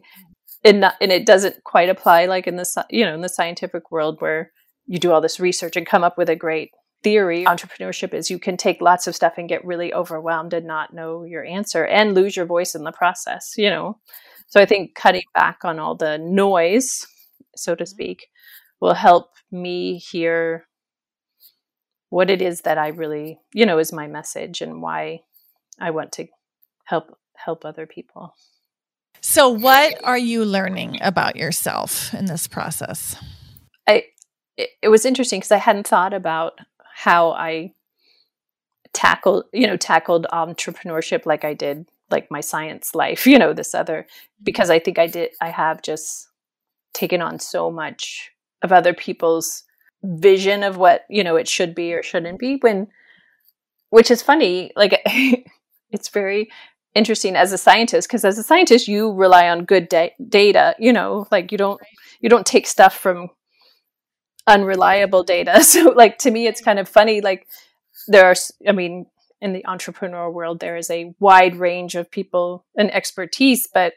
and, 0.61 0.81
not, 0.81 0.95
and 0.99 1.09
it 1.09 1.25
doesn't 1.25 1.63
quite 1.63 1.87
apply 1.87 2.25
like 2.25 2.45
in 2.45 2.57
the 2.57 2.85
you 2.89 3.05
know 3.05 3.13
in 3.13 3.21
the 3.21 3.29
scientific 3.29 3.91
world 3.91 4.17
where 4.19 4.51
you 4.87 4.99
do 4.99 5.11
all 5.11 5.21
this 5.21 5.39
research 5.39 5.77
and 5.77 5.85
come 5.85 6.03
up 6.03 6.17
with 6.17 6.29
a 6.29 6.35
great 6.35 6.71
theory. 7.03 7.45
Entrepreneurship 7.45 8.13
is 8.13 8.29
you 8.29 8.39
can 8.39 8.57
take 8.57 8.81
lots 8.81 9.07
of 9.07 9.15
stuff 9.15 9.33
and 9.37 9.47
get 9.47 9.63
really 9.63 9.93
overwhelmed 9.93 10.53
and 10.53 10.67
not 10.67 10.93
know 10.93 11.23
your 11.23 11.45
answer 11.45 11.85
and 11.85 12.13
lose 12.13 12.35
your 12.35 12.45
voice 12.45 12.75
in 12.75 12.83
the 12.83 12.91
process, 12.91 13.53
you 13.55 13.69
know. 13.69 13.97
So 14.47 14.59
I 14.59 14.65
think 14.65 14.95
cutting 14.95 15.21
back 15.33 15.59
on 15.63 15.79
all 15.79 15.95
the 15.95 16.17
noise, 16.17 17.05
so 17.55 17.75
to 17.75 17.83
mm-hmm. 17.83 17.89
speak, 17.89 18.27
will 18.79 18.93
help 18.93 19.31
me 19.51 19.97
hear 19.97 20.65
what 22.09 22.29
it 22.29 22.41
is 22.41 22.61
that 22.61 22.77
I 22.77 22.87
really, 22.89 23.39
you 23.53 23.65
know, 23.65 23.77
is 23.77 23.93
my 23.93 24.07
message 24.07 24.61
and 24.61 24.81
why 24.81 25.21
I 25.79 25.91
want 25.91 26.11
to 26.13 26.27
help 26.85 27.17
help 27.35 27.65
other 27.65 27.85
people. 27.85 28.35
So 29.21 29.49
what 29.49 30.03
are 30.03 30.17
you 30.17 30.45
learning 30.45 30.99
about 31.01 31.35
yourself 31.35 32.13
in 32.13 32.25
this 32.25 32.47
process? 32.47 33.15
I 33.87 34.05
it, 34.57 34.69
it 34.81 34.89
was 34.89 35.05
interesting 35.05 35.39
because 35.39 35.51
I 35.51 35.57
hadn't 35.57 35.87
thought 35.87 36.13
about 36.13 36.59
how 36.93 37.31
I 37.31 37.73
tackled, 38.93 39.45
you 39.53 39.67
know, 39.67 39.77
tackled 39.77 40.25
entrepreneurship 40.31 41.25
like 41.25 41.45
I 41.45 41.53
did 41.53 41.89
like 42.09 42.31
my 42.31 42.41
science 42.41 42.95
life, 42.95 43.27
you 43.27 43.37
know, 43.37 43.53
this 43.53 43.75
other 43.75 44.07
because 44.41 44.69
I 44.69 44.79
think 44.79 44.97
I 44.97 45.07
did 45.07 45.31
I 45.41 45.49
have 45.49 45.81
just 45.81 46.27
taken 46.93 47.21
on 47.21 47.39
so 47.39 47.69
much 47.69 48.31
of 48.61 48.71
other 48.71 48.93
people's 48.93 49.63
vision 50.03 50.63
of 50.63 50.77
what 50.77 51.05
you 51.09 51.23
know 51.23 51.35
it 51.35 51.47
should 51.47 51.75
be 51.75 51.93
or 51.93 52.01
shouldn't 52.01 52.39
be 52.39 52.57
when 52.61 52.87
which 53.89 54.09
is 54.09 54.21
funny 54.21 54.71
like 54.75 55.01
it's 55.91 56.09
very 56.09 56.49
interesting 56.95 57.35
as 57.35 57.51
a 57.51 57.57
scientist 57.57 58.07
because 58.07 58.23
as 58.23 58.37
a 58.37 58.43
scientist 58.43 58.87
you 58.87 59.11
rely 59.11 59.49
on 59.49 59.65
good 59.65 59.89
da- 59.89 60.13
data 60.27 60.73
you 60.79 60.93
know 60.93 61.27
like 61.31 61.51
you 61.51 61.57
don't 61.57 61.81
you 62.21 62.29
don't 62.29 62.45
take 62.45 62.67
stuff 62.67 62.95
from 62.95 63.29
unreliable 64.47 65.23
data. 65.23 65.63
So 65.63 65.93
like 65.95 66.17
to 66.19 66.31
me 66.31 66.47
it's 66.47 66.61
kind 66.61 66.79
of 66.79 66.89
funny 66.89 67.21
like 67.21 67.47
there 68.07 68.25
are 68.25 68.35
i 68.67 68.71
mean 68.71 69.05
in 69.41 69.53
the 69.53 69.65
entrepreneur 69.65 70.29
world 70.31 70.59
there 70.59 70.77
is 70.77 70.89
a 70.89 71.13
wide 71.19 71.55
range 71.55 71.95
of 71.95 72.09
people 72.09 72.65
and 72.75 72.91
expertise 72.91 73.67
but 73.73 73.93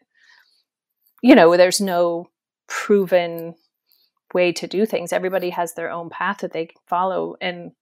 you 1.22 1.34
know 1.34 1.56
there's 1.56 1.80
no 1.80 2.28
proven 2.68 3.54
way 4.34 4.52
to 4.52 4.66
do 4.66 4.86
things. 4.86 5.12
Everybody 5.12 5.50
has 5.50 5.74
their 5.74 5.90
own 5.90 6.10
path 6.10 6.38
that 6.38 6.52
they 6.52 6.70
follow, 6.86 7.36
and 7.40 7.72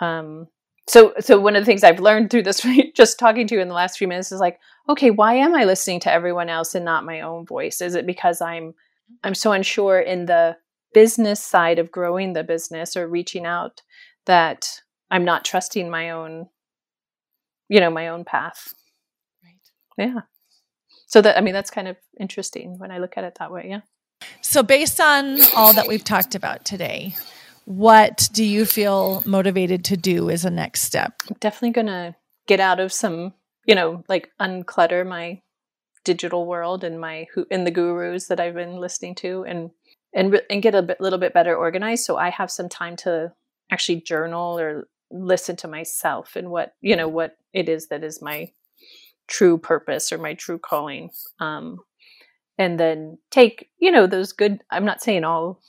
um, 0.00 0.48
so 0.88 1.14
so 1.20 1.40
one 1.40 1.56
of 1.56 1.62
the 1.62 1.66
things 1.66 1.84
I've 1.84 2.00
learned 2.00 2.30
through 2.30 2.42
this, 2.42 2.66
just 2.94 3.18
talking 3.18 3.46
to 3.46 3.54
you 3.54 3.60
in 3.60 3.68
the 3.68 3.74
last 3.74 3.98
few 3.98 4.08
minutes, 4.08 4.32
is 4.32 4.40
like, 4.40 4.58
okay, 4.88 5.10
why 5.10 5.34
am 5.34 5.54
I 5.54 5.64
listening 5.64 6.00
to 6.00 6.12
everyone 6.12 6.48
else 6.48 6.74
and 6.74 6.84
not 6.84 7.06
my 7.06 7.20
own 7.20 7.46
voice? 7.46 7.80
Is 7.80 7.94
it 7.94 8.06
because 8.06 8.40
I'm 8.40 8.74
I'm 9.22 9.34
so 9.34 9.52
unsure 9.52 10.00
in 10.00 10.26
the 10.26 10.56
business 10.92 11.40
side 11.40 11.78
of 11.78 11.90
growing 11.90 12.32
the 12.32 12.44
business 12.44 12.96
or 12.96 13.08
reaching 13.08 13.46
out 13.46 13.82
that 14.26 14.80
I'm 15.10 15.24
not 15.24 15.44
trusting 15.44 15.90
my 15.90 16.10
own, 16.10 16.48
you 17.68 17.80
know, 17.80 17.90
my 17.90 18.08
own 18.08 18.24
path. 18.24 18.72
Right. 19.98 20.08
Yeah. 20.08 20.20
So 21.06 21.22
that 21.22 21.38
I 21.38 21.40
mean 21.40 21.54
that's 21.54 21.70
kind 21.70 21.88
of 21.88 21.96
interesting 22.20 22.78
when 22.78 22.90
I 22.90 22.98
look 22.98 23.16
at 23.16 23.24
it 23.24 23.36
that 23.38 23.52
way. 23.52 23.66
Yeah. 23.68 23.80
So, 24.40 24.62
based 24.62 25.00
on 25.00 25.38
all 25.56 25.72
that 25.74 25.88
we've 25.88 26.04
talked 26.04 26.34
about 26.34 26.64
today, 26.64 27.14
what 27.64 28.28
do 28.32 28.44
you 28.44 28.64
feel 28.64 29.22
motivated 29.24 29.84
to 29.86 29.96
do 29.96 30.30
as 30.30 30.44
a 30.44 30.50
next 30.50 30.82
step? 30.82 31.14
I'm 31.28 31.36
definitely 31.40 31.70
going 31.70 31.86
to 31.86 32.14
get 32.46 32.60
out 32.60 32.80
of 32.80 32.92
some, 32.92 33.32
you 33.66 33.74
know, 33.74 34.04
like 34.08 34.30
unclutter 34.40 35.06
my 35.06 35.40
digital 36.04 36.46
world 36.46 36.84
and 36.84 37.00
my 37.00 37.26
in 37.50 37.64
the 37.64 37.70
gurus 37.70 38.26
that 38.26 38.38
I've 38.38 38.54
been 38.54 38.76
listening 38.76 39.14
to 39.16 39.44
and 39.44 39.70
and 40.14 40.40
and 40.50 40.62
get 40.62 40.74
a 40.74 40.82
bit, 40.82 41.00
little 41.00 41.18
bit 41.18 41.32
better 41.32 41.56
organized 41.56 42.04
so 42.04 42.18
I 42.18 42.28
have 42.28 42.50
some 42.50 42.68
time 42.68 42.96
to 42.96 43.32
actually 43.70 44.02
journal 44.02 44.58
or 44.58 44.86
listen 45.10 45.56
to 45.56 45.68
myself 45.68 46.36
and 46.36 46.50
what, 46.50 46.74
you 46.80 46.96
know, 46.96 47.08
what 47.08 47.36
it 47.52 47.68
is 47.68 47.88
that 47.88 48.04
is 48.04 48.20
my 48.20 48.50
true 49.26 49.56
purpose 49.56 50.12
or 50.12 50.18
my 50.18 50.34
true 50.34 50.58
calling. 50.58 51.10
Um, 51.40 51.78
and 52.58 52.78
then 52.78 53.18
take 53.30 53.70
you 53.78 53.90
know 53.90 54.06
those 54.06 54.32
good 54.32 54.62
i'm 54.70 54.84
not 54.84 55.02
saying 55.02 55.24
all 55.24 55.60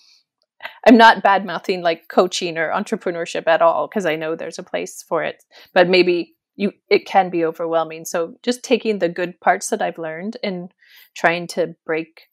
i'm 0.87 0.97
not 0.97 1.23
bad 1.23 1.45
mouthing 1.45 1.81
like 1.81 2.07
coaching 2.07 2.57
or 2.57 2.71
entrepreneurship 2.71 3.47
at 3.47 3.61
all 3.61 3.87
because 3.87 4.05
i 4.05 4.15
know 4.15 4.35
there's 4.35 4.59
a 4.59 4.63
place 4.63 5.03
for 5.07 5.23
it 5.23 5.43
but 5.73 5.87
maybe 5.87 6.35
you 6.55 6.71
it 6.89 7.05
can 7.05 7.29
be 7.29 7.43
overwhelming. 7.43 8.05
So 8.05 8.35
just 8.41 8.63
taking 8.63 8.99
the 8.99 9.09
good 9.09 9.39
parts 9.39 9.69
that 9.69 9.81
i've 9.81 9.97
learned 9.97 10.37
and 10.43 10.71
trying 11.15 11.47
to 11.47 11.75
break 11.85 12.27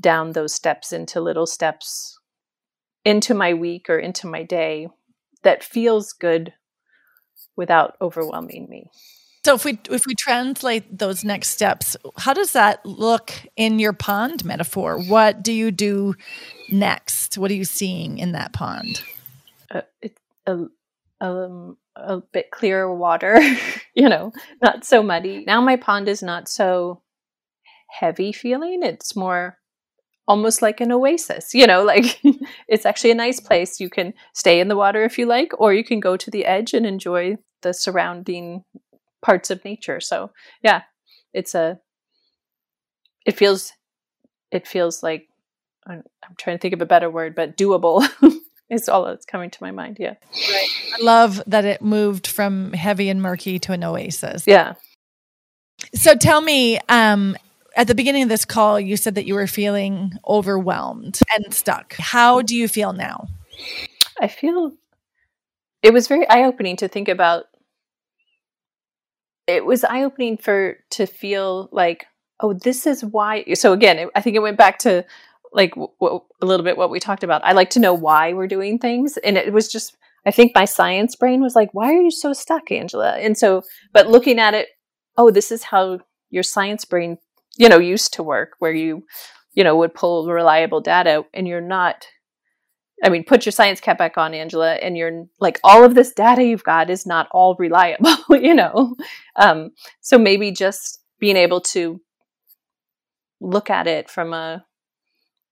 down 0.00 0.32
those 0.32 0.54
steps 0.54 0.92
into 0.92 1.20
little 1.20 1.46
steps 1.46 2.18
into 3.04 3.34
my 3.34 3.54
week 3.54 3.86
or 3.88 3.98
into 3.98 4.26
my 4.26 4.42
day 4.42 4.88
that 5.42 5.62
feels 5.62 6.12
good 6.12 6.52
without 7.56 7.96
overwhelming 8.00 8.66
me 8.68 8.90
so 9.44 9.54
if 9.54 9.64
we 9.64 9.78
if 9.90 10.06
we 10.06 10.14
translate 10.14 10.98
those 10.98 11.22
next 11.22 11.50
steps, 11.50 11.96
how 12.16 12.32
does 12.32 12.52
that 12.52 12.84
look 12.86 13.32
in 13.56 13.78
your 13.78 13.92
pond 13.92 14.44
metaphor? 14.44 14.98
What 14.98 15.42
do 15.42 15.52
you 15.52 15.70
do 15.70 16.14
next? 16.70 17.36
What 17.36 17.50
are 17.50 17.54
you 17.54 17.66
seeing 17.66 18.18
in 18.18 18.32
that 18.32 18.52
pond? 18.52 19.02
Uh, 19.70 19.82
it's 20.00 20.20
a, 20.46 20.64
um, 21.20 21.76
a 21.96 22.18
bit 22.32 22.50
clearer 22.50 22.92
water, 22.94 23.38
you 23.94 24.08
know, 24.08 24.32
not 24.62 24.84
so 24.84 25.02
muddy. 25.02 25.44
Now 25.46 25.60
my 25.60 25.76
pond 25.76 26.08
is 26.08 26.22
not 26.22 26.48
so 26.48 27.02
heavy 27.90 28.32
feeling. 28.32 28.82
It's 28.82 29.14
more 29.14 29.58
almost 30.26 30.62
like 30.62 30.80
an 30.80 30.90
oasis, 30.90 31.54
you 31.54 31.66
know, 31.66 31.84
like 31.84 32.18
it's 32.66 32.86
actually 32.86 33.10
a 33.10 33.16
nice 33.16 33.40
place. 33.40 33.78
You 33.78 33.90
can 33.90 34.14
stay 34.32 34.58
in 34.58 34.68
the 34.68 34.76
water 34.76 35.04
if 35.04 35.18
you 35.18 35.26
like, 35.26 35.52
or 35.58 35.74
you 35.74 35.84
can 35.84 36.00
go 36.00 36.16
to 36.16 36.30
the 36.30 36.46
edge 36.46 36.72
and 36.72 36.86
enjoy 36.86 37.36
the 37.62 37.74
surrounding 37.74 38.62
parts 39.24 39.50
of 39.50 39.64
nature. 39.64 40.00
So 40.00 40.30
yeah, 40.62 40.82
it's 41.32 41.54
a 41.56 41.80
it 43.26 43.36
feels 43.36 43.72
it 44.52 44.68
feels 44.68 45.02
like 45.02 45.26
I'm, 45.86 46.04
trying 46.38 46.56
to 46.56 46.60
think 46.60 46.74
of 46.74 46.80
a 46.80 46.86
better 46.86 47.10
word, 47.10 47.34
but 47.34 47.56
doable 47.56 48.06
is 48.70 48.88
all 48.88 49.04
that's 49.04 49.26
coming 49.26 49.50
to 49.50 49.62
my 49.62 49.70
mind. 49.70 49.96
Yeah. 49.98 50.14
Right. 50.32 50.68
I 50.98 51.02
love 51.02 51.42
that 51.46 51.64
it 51.64 51.82
moved 51.82 52.26
from 52.26 52.72
heavy 52.72 53.08
and 53.08 53.20
murky 53.20 53.58
to 53.60 53.72
an 53.72 53.82
oasis. 53.82 54.44
Yeah. 54.46 54.74
So 55.94 56.14
tell 56.14 56.40
me, 56.40 56.78
um, 56.88 57.36
at 57.76 57.88
the 57.88 57.94
beginning 57.94 58.22
of 58.22 58.28
this 58.28 58.44
call, 58.44 58.78
you 58.78 58.96
said 58.96 59.16
that 59.16 59.26
you 59.26 59.34
were 59.34 59.46
feeling 59.46 60.12
overwhelmed 60.26 61.18
and 61.34 61.52
stuck. 61.52 61.94
How 61.98 62.40
do 62.40 62.56
you 62.56 62.68
feel 62.68 62.92
now? 62.92 63.28
I 64.20 64.28
feel 64.28 64.72
it 65.82 65.92
was 65.92 66.08
very 66.08 66.26
eye 66.28 66.44
opening 66.44 66.76
to 66.76 66.88
think 66.88 67.08
about 67.08 67.46
it 69.46 69.64
was 69.64 69.84
eye 69.84 70.04
opening 70.04 70.36
for 70.36 70.78
to 70.90 71.06
feel 71.06 71.68
like, 71.72 72.06
oh, 72.40 72.52
this 72.54 72.86
is 72.86 73.04
why. 73.04 73.44
So 73.54 73.72
again, 73.72 73.98
it, 73.98 74.08
I 74.14 74.20
think 74.20 74.36
it 74.36 74.40
went 74.40 74.58
back 74.58 74.78
to 74.80 75.04
like 75.52 75.70
w- 75.70 75.90
w- 76.00 76.20
a 76.40 76.46
little 76.46 76.64
bit 76.64 76.76
what 76.76 76.90
we 76.90 77.00
talked 77.00 77.22
about. 77.24 77.44
I 77.44 77.52
like 77.52 77.70
to 77.70 77.80
know 77.80 77.94
why 77.94 78.32
we're 78.32 78.46
doing 78.48 78.78
things, 78.78 79.16
and 79.18 79.36
it 79.36 79.52
was 79.52 79.68
just 79.70 79.96
I 80.26 80.30
think 80.30 80.52
my 80.54 80.64
science 80.64 81.16
brain 81.16 81.42
was 81.42 81.54
like, 81.54 81.70
why 81.74 81.92
are 81.92 82.00
you 82.00 82.10
so 82.10 82.32
stuck, 82.32 82.70
Angela? 82.72 83.16
And 83.18 83.36
so, 83.36 83.62
but 83.92 84.08
looking 84.08 84.38
at 84.38 84.54
it, 84.54 84.68
oh, 85.18 85.30
this 85.30 85.52
is 85.52 85.62
how 85.64 86.00
your 86.30 86.42
science 86.42 86.84
brain, 86.84 87.18
you 87.58 87.68
know, 87.68 87.78
used 87.78 88.14
to 88.14 88.22
work, 88.22 88.52
where 88.58 88.72
you, 88.72 89.04
you 89.52 89.62
know, 89.62 89.76
would 89.76 89.94
pull 89.94 90.26
reliable 90.26 90.80
data, 90.80 91.24
and 91.34 91.46
you're 91.46 91.60
not 91.60 92.06
I 93.02 93.08
mean, 93.08 93.24
put 93.24 93.44
your 93.44 93.52
science 93.52 93.80
cap 93.80 93.98
back 93.98 94.16
on, 94.16 94.34
Angela, 94.34 94.74
and 94.74 94.96
you're 94.96 95.26
like, 95.40 95.58
all 95.64 95.84
of 95.84 95.94
this 95.94 96.12
data 96.12 96.44
you've 96.44 96.64
got 96.64 96.90
is 96.90 97.06
not 97.06 97.28
all 97.32 97.56
reliable, 97.58 98.16
you 98.30 98.54
know? 98.54 98.94
Um, 99.36 99.70
so 100.00 100.18
maybe 100.18 100.52
just 100.52 101.00
being 101.18 101.36
able 101.36 101.60
to 101.60 102.00
look 103.40 103.68
at 103.68 103.86
it 103.86 104.08
from 104.08 104.32
a, 104.32 104.64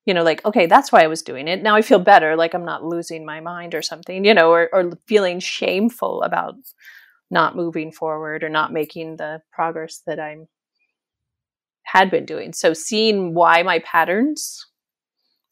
you 0.06 0.14
know, 0.14 0.22
like, 0.22 0.44
okay, 0.44 0.66
that's 0.66 0.92
why 0.92 1.02
I 1.02 1.08
was 1.08 1.22
doing 1.22 1.48
it. 1.48 1.62
Now 1.62 1.74
I 1.74 1.82
feel 1.82 1.98
better, 1.98 2.36
like 2.36 2.54
I'm 2.54 2.64
not 2.64 2.84
losing 2.84 3.26
my 3.26 3.40
mind 3.40 3.74
or 3.74 3.82
something, 3.82 4.24
you 4.24 4.34
know, 4.34 4.50
or, 4.50 4.68
or 4.72 4.92
feeling 5.06 5.40
shameful 5.40 6.22
about 6.22 6.54
not 7.30 7.56
moving 7.56 7.90
forward 7.92 8.44
or 8.44 8.48
not 8.48 8.72
making 8.72 9.16
the 9.16 9.42
progress 9.52 10.02
that 10.06 10.20
I'm 10.20 10.48
had 11.84 12.10
been 12.10 12.24
doing. 12.24 12.52
So 12.52 12.72
seeing 12.72 13.34
why 13.34 13.62
my 13.62 13.80
patterns 13.80 14.66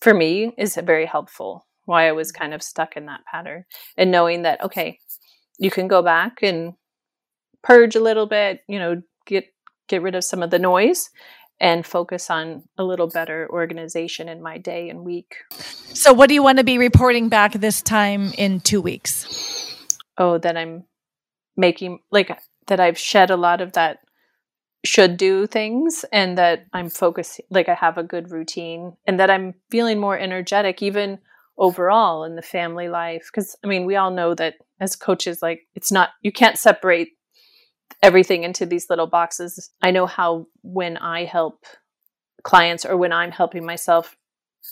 for 0.00 0.14
me 0.14 0.54
is 0.56 0.76
very 0.76 1.04
helpful 1.04 1.66
why 1.90 2.08
I 2.08 2.12
was 2.12 2.30
kind 2.30 2.54
of 2.54 2.62
stuck 2.62 2.96
in 2.96 3.06
that 3.06 3.24
pattern 3.24 3.64
and 3.96 4.12
knowing 4.12 4.42
that, 4.42 4.62
okay, 4.62 5.00
you 5.58 5.72
can 5.72 5.88
go 5.88 6.02
back 6.02 6.38
and 6.40 6.74
purge 7.64 7.96
a 7.96 8.00
little 8.00 8.26
bit, 8.26 8.60
you 8.68 8.78
know, 8.78 9.02
get, 9.26 9.46
get 9.88 10.00
rid 10.00 10.14
of 10.14 10.22
some 10.22 10.40
of 10.40 10.50
the 10.50 10.58
noise 10.60 11.10
and 11.58 11.84
focus 11.84 12.30
on 12.30 12.62
a 12.78 12.84
little 12.84 13.08
better 13.08 13.48
organization 13.50 14.28
in 14.28 14.40
my 14.40 14.56
day 14.56 14.88
and 14.88 15.04
week. 15.04 15.34
So, 15.50 16.12
what 16.12 16.28
do 16.28 16.34
you 16.34 16.44
want 16.44 16.58
to 16.58 16.64
be 16.64 16.78
reporting 16.78 17.28
back 17.28 17.54
this 17.54 17.82
time 17.82 18.32
in 18.38 18.60
two 18.60 18.80
weeks? 18.80 19.76
Oh, 20.16 20.38
that 20.38 20.56
I'm 20.56 20.84
making, 21.56 21.98
like, 22.12 22.30
that 22.68 22.78
I've 22.78 22.98
shed 22.98 23.30
a 23.30 23.36
lot 23.36 23.60
of 23.60 23.72
that 23.72 23.98
should 24.84 25.16
do 25.16 25.48
things 25.48 26.04
and 26.12 26.38
that 26.38 26.66
I'm 26.72 26.88
focusing, 26.88 27.46
like, 27.50 27.68
I 27.68 27.74
have 27.74 27.98
a 27.98 28.04
good 28.04 28.30
routine 28.30 28.96
and 29.08 29.18
that 29.18 29.28
I'm 29.28 29.54
feeling 29.70 29.98
more 29.98 30.16
energetic, 30.16 30.82
even 30.82 31.18
overall 31.60 32.24
in 32.24 32.34
the 32.34 32.42
family 32.42 32.88
life. 32.88 33.28
Because, 33.32 33.56
I 33.62 33.68
mean, 33.68 33.84
we 33.84 33.94
all 33.94 34.10
know 34.10 34.34
that 34.34 34.54
as 34.80 34.96
coaches, 34.96 35.40
like, 35.42 35.60
it's 35.74 35.92
not, 35.92 36.08
you 36.22 36.32
can't 36.32 36.58
separate 36.58 37.10
everything 38.02 38.42
into 38.42 38.64
these 38.66 38.88
little 38.88 39.06
boxes. 39.06 39.70
I 39.82 39.90
know 39.90 40.06
how 40.06 40.46
when 40.62 40.96
I 40.96 41.26
help 41.26 41.64
clients 42.42 42.86
or 42.86 42.96
when 42.96 43.12
I'm 43.12 43.30
helping 43.30 43.64
myself 43.64 44.16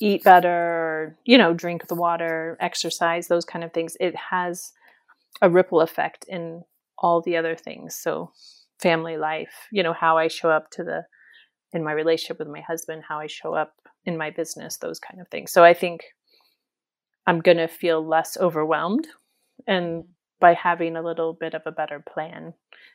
eat 0.01 0.24
better, 0.24 1.16
you 1.24 1.37
know, 1.37 1.53
drink 1.53 1.87
the 1.87 1.94
water, 1.94 2.57
exercise, 2.61 3.29
those 3.29 3.44
kind 3.44 3.64
of 3.64 3.72
things, 3.72 3.96
it 4.01 4.16
has 4.16 4.72
a 5.42 5.51
ripple 5.51 5.83
effect 5.83 6.24
in 6.27 6.62
all 6.98 7.20
the 7.20 7.37
other 7.37 7.55
things. 7.55 7.94
So, 7.94 8.33
family 8.81 9.16
life, 9.16 9.66
you 9.72 9.83
know, 9.83 9.92
how 9.92 10.16
I 10.16 10.29
show 10.29 10.51
up 10.51 10.70
to 10.72 10.85
the 10.85 11.05
in 11.72 11.85
my 11.85 11.92
relationship 11.92 12.38
with 12.38 12.48
my 12.48 12.61
husband, 12.61 13.03
how 13.07 13.18
I 13.18 13.27
show 13.27 13.53
up 13.53 13.74
in 14.07 14.16
my 14.16 14.31
business, 14.31 14.79
those 14.79 14.98
kind 14.98 15.20
of 15.20 15.29
things. 15.29 15.53
So, 15.53 15.64
I 15.64 15.74
think 15.74 16.03
I'm 17.29 17.41
going 17.41 17.59
to 17.59 17.69
feel 17.69 18.05
less 18.05 18.38
overwhelmed 18.38 19.07
and 19.67 20.03
mm-hmm. 20.03 20.11
by 20.41 20.55
having 20.55 20.97
a 20.97 21.03
little 21.03 21.35
bit 21.35 21.53
of 21.53 21.61
a 21.67 21.71
better 21.71 22.01
plan 22.01 22.55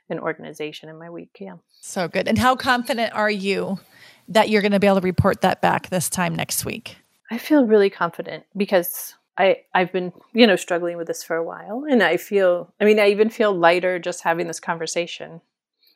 and 0.10 0.20
organization 0.20 0.90
in 0.90 0.98
my 0.98 1.12
week. 1.12 1.38
Yeah. 1.40 1.58
So 1.82 2.08
good. 2.08 2.28
And 2.28 2.40
how 2.40 2.56
confident 2.56 3.14
are 3.14 3.30
you 3.30 3.80
that 4.28 4.50
you're 4.50 4.64
going 4.64 4.72
to 4.72 4.80
be 4.80 4.88
able 4.88 5.02
to 5.02 5.06
report 5.06 5.42
that 5.42 5.62
back 5.62 5.90
this 5.90 6.10
time 6.10 6.34
next 6.34 6.66
week? 6.66 6.98
I 7.30 7.38
feel 7.38 7.68
really 7.68 7.92
confident 7.92 8.46
because 8.58 9.14
I 9.38 9.58
I've 9.76 9.92
been, 9.92 10.12
you 10.34 10.48
know, 10.48 10.56
struggling 10.56 10.98
with 10.98 11.06
this 11.06 11.24
for 11.24 11.36
a 11.36 11.44
while 11.44 11.86
and 11.88 12.02
I 12.02 12.18
feel 12.18 12.74
I 12.82 12.86
mean, 12.86 13.00
I 13.00 13.10
even 13.10 13.30
feel 13.30 13.54
lighter 13.54 14.00
just 14.00 14.24
having 14.24 14.48
this 14.48 14.60
conversation. 14.60 15.42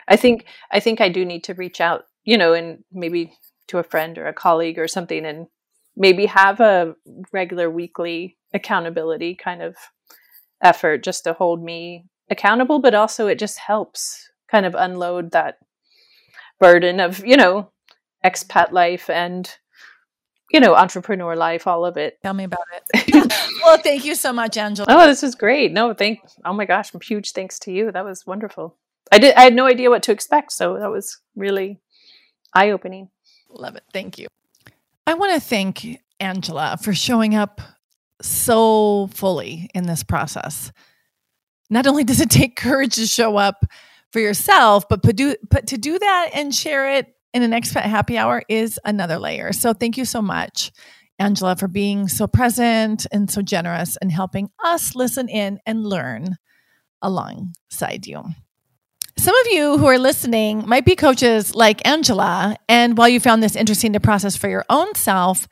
I 0.07 0.15
think 0.15 0.45
I 0.71 0.79
think 0.79 1.01
I 1.01 1.09
do 1.09 1.25
need 1.25 1.43
to 1.45 1.55
reach 1.55 1.81
out, 1.81 2.05
you 2.23 2.37
know, 2.37 2.53
and 2.53 2.83
maybe 2.91 3.33
to 3.69 3.79
a 3.79 3.83
friend 3.83 4.15
or 4.19 4.27
a 4.27 4.33
colleague 4.33 4.77
or 4.77 4.87
something 4.87 5.25
and 5.25 5.47
maybe 5.97 6.27
have 6.27 6.59
a 6.59 6.95
regular 7.33 7.69
weekly 7.69 8.37
accountability 8.53 9.35
kind 9.35 9.61
of 9.61 9.75
effort 10.61 11.03
just 11.03 11.23
to 11.23 11.33
hold 11.33 11.63
me 11.63 12.05
accountable, 12.29 12.79
but 12.79 12.93
also 12.93 13.27
it 13.27 13.39
just 13.39 13.57
helps 13.57 14.29
kind 14.49 14.65
of 14.65 14.75
unload 14.75 15.31
that 15.31 15.57
burden 16.59 16.99
of, 16.99 17.25
you 17.25 17.35
know, 17.35 17.71
expat 18.23 18.71
life 18.71 19.09
and 19.09 19.57
you 20.49 20.61
know, 20.61 20.75
entrepreneur 20.75 21.35
life, 21.35 21.67
all 21.67 21.85
of 21.85 21.97
it. 21.97 22.19
Tell 22.23 22.33
me 22.33 22.45
about 22.45 22.61
it. 22.71 23.13
well, 23.65 23.77
thank 23.77 24.05
you 24.05 24.15
so 24.15 24.31
much, 24.31 24.55
Angela. 24.55 24.87
Oh, 24.89 25.05
this 25.05 25.23
is 25.23 25.35
great. 25.35 25.73
No, 25.73 25.93
thank 25.93 26.19
oh 26.45 26.53
my 26.53 26.65
gosh, 26.65 26.91
huge 27.03 27.31
thanks 27.31 27.59
to 27.59 27.71
you. 27.71 27.91
That 27.91 28.05
was 28.05 28.25
wonderful. 28.25 28.77
I 29.11 29.19
did 29.19 29.35
I 29.35 29.41
had 29.41 29.55
no 29.55 29.65
idea 29.65 29.89
what 29.89 30.03
to 30.03 30.11
expect, 30.11 30.53
so 30.53 30.77
that 30.79 30.91
was 30.91 31.19
really 31.35 31.79
eye 32.53 32.71
opening. 32.71 33.09
Love 33.49 33.75
it. 33.75 33.83
Thank 33.93 34.17
you. 34.17 34.27
I 35.07 35.13
want 35.13 35.33
to 35.33 35.39
thank 35.39 35.87
Angela 36.19 36.77
for 36.81 36.93
showing 36.93 37.33
up 37.33 37.61
so 38.21 39.07
fully 39.13 39.69
in 39.73 39.87
this 39.87 40.03
process. 40.03 40.73
Not 41.69 41.87
only 41.87 42.03
does 42.03 42.19
it 42.19 42.29
take 42.29 42.57
courage 42.57 42.95
to 42.95 43.07
show 43.07 43.37
up 43.37 43.65
for 44.11 44.19
yourself, 44.19 44.83
but, 44.89 45.01
do, 45.15 45.35
but 45.49 45.67
to 45.67 45.77
do 45.77 45.97
that 45.97 46.31
and 46.33 46.53
share 46.53 46.91
it 46.91 47.07
in 47.33 47.41
an 47.41 47.51
expat 47.51 47.83
happy 47.83 48.17
hour 48.17 48.43
is 48.49 48.77
another 48.83 49.17
layer. 49.17 49.53
So 49.53 49.71
thank 49.71 49.97
you 49.97 50.03
so 50.03 50.21
much, 50.21 50.73
Angela, 51.19 51.55
for 51.55 51.69
being 51.69 52.09
so 52.09 52.27
present 52.27 53.07
and 53.09 53.31
so 53.31 53.41
generous 53.41 53.95
and 54.01 54.11
helping 54.11 54.49
us 54.61 54.93
listen 54.93 55.29
in 55.29 55.59
and 55.65 55.85
learn 55.85 56.35
alongside 57.01 58.07
you. 58.07 58.25
Some 59.19 59.35
of 59.35 59.47
you 59.47 59.77
who 59.77 59.87
are 59.87 59.97
listening 59.97 60.67
might 60.67 60.85
be 60.85 60.95
coaches 60.95 61.55
like 61.55 61.85
Angela, 61.87 62.55
and 62.69 62.97
while 62.97 63.09
you 63.09 63.19
found 63.19 63.41
this 63.41 63.55
interesting 63.55 63.93
to 63.93 63.99
process 63.99 64.35
for 64.37 64.47
your 64.47 64.63
own 64.69 64.93
self, 64.93 65.47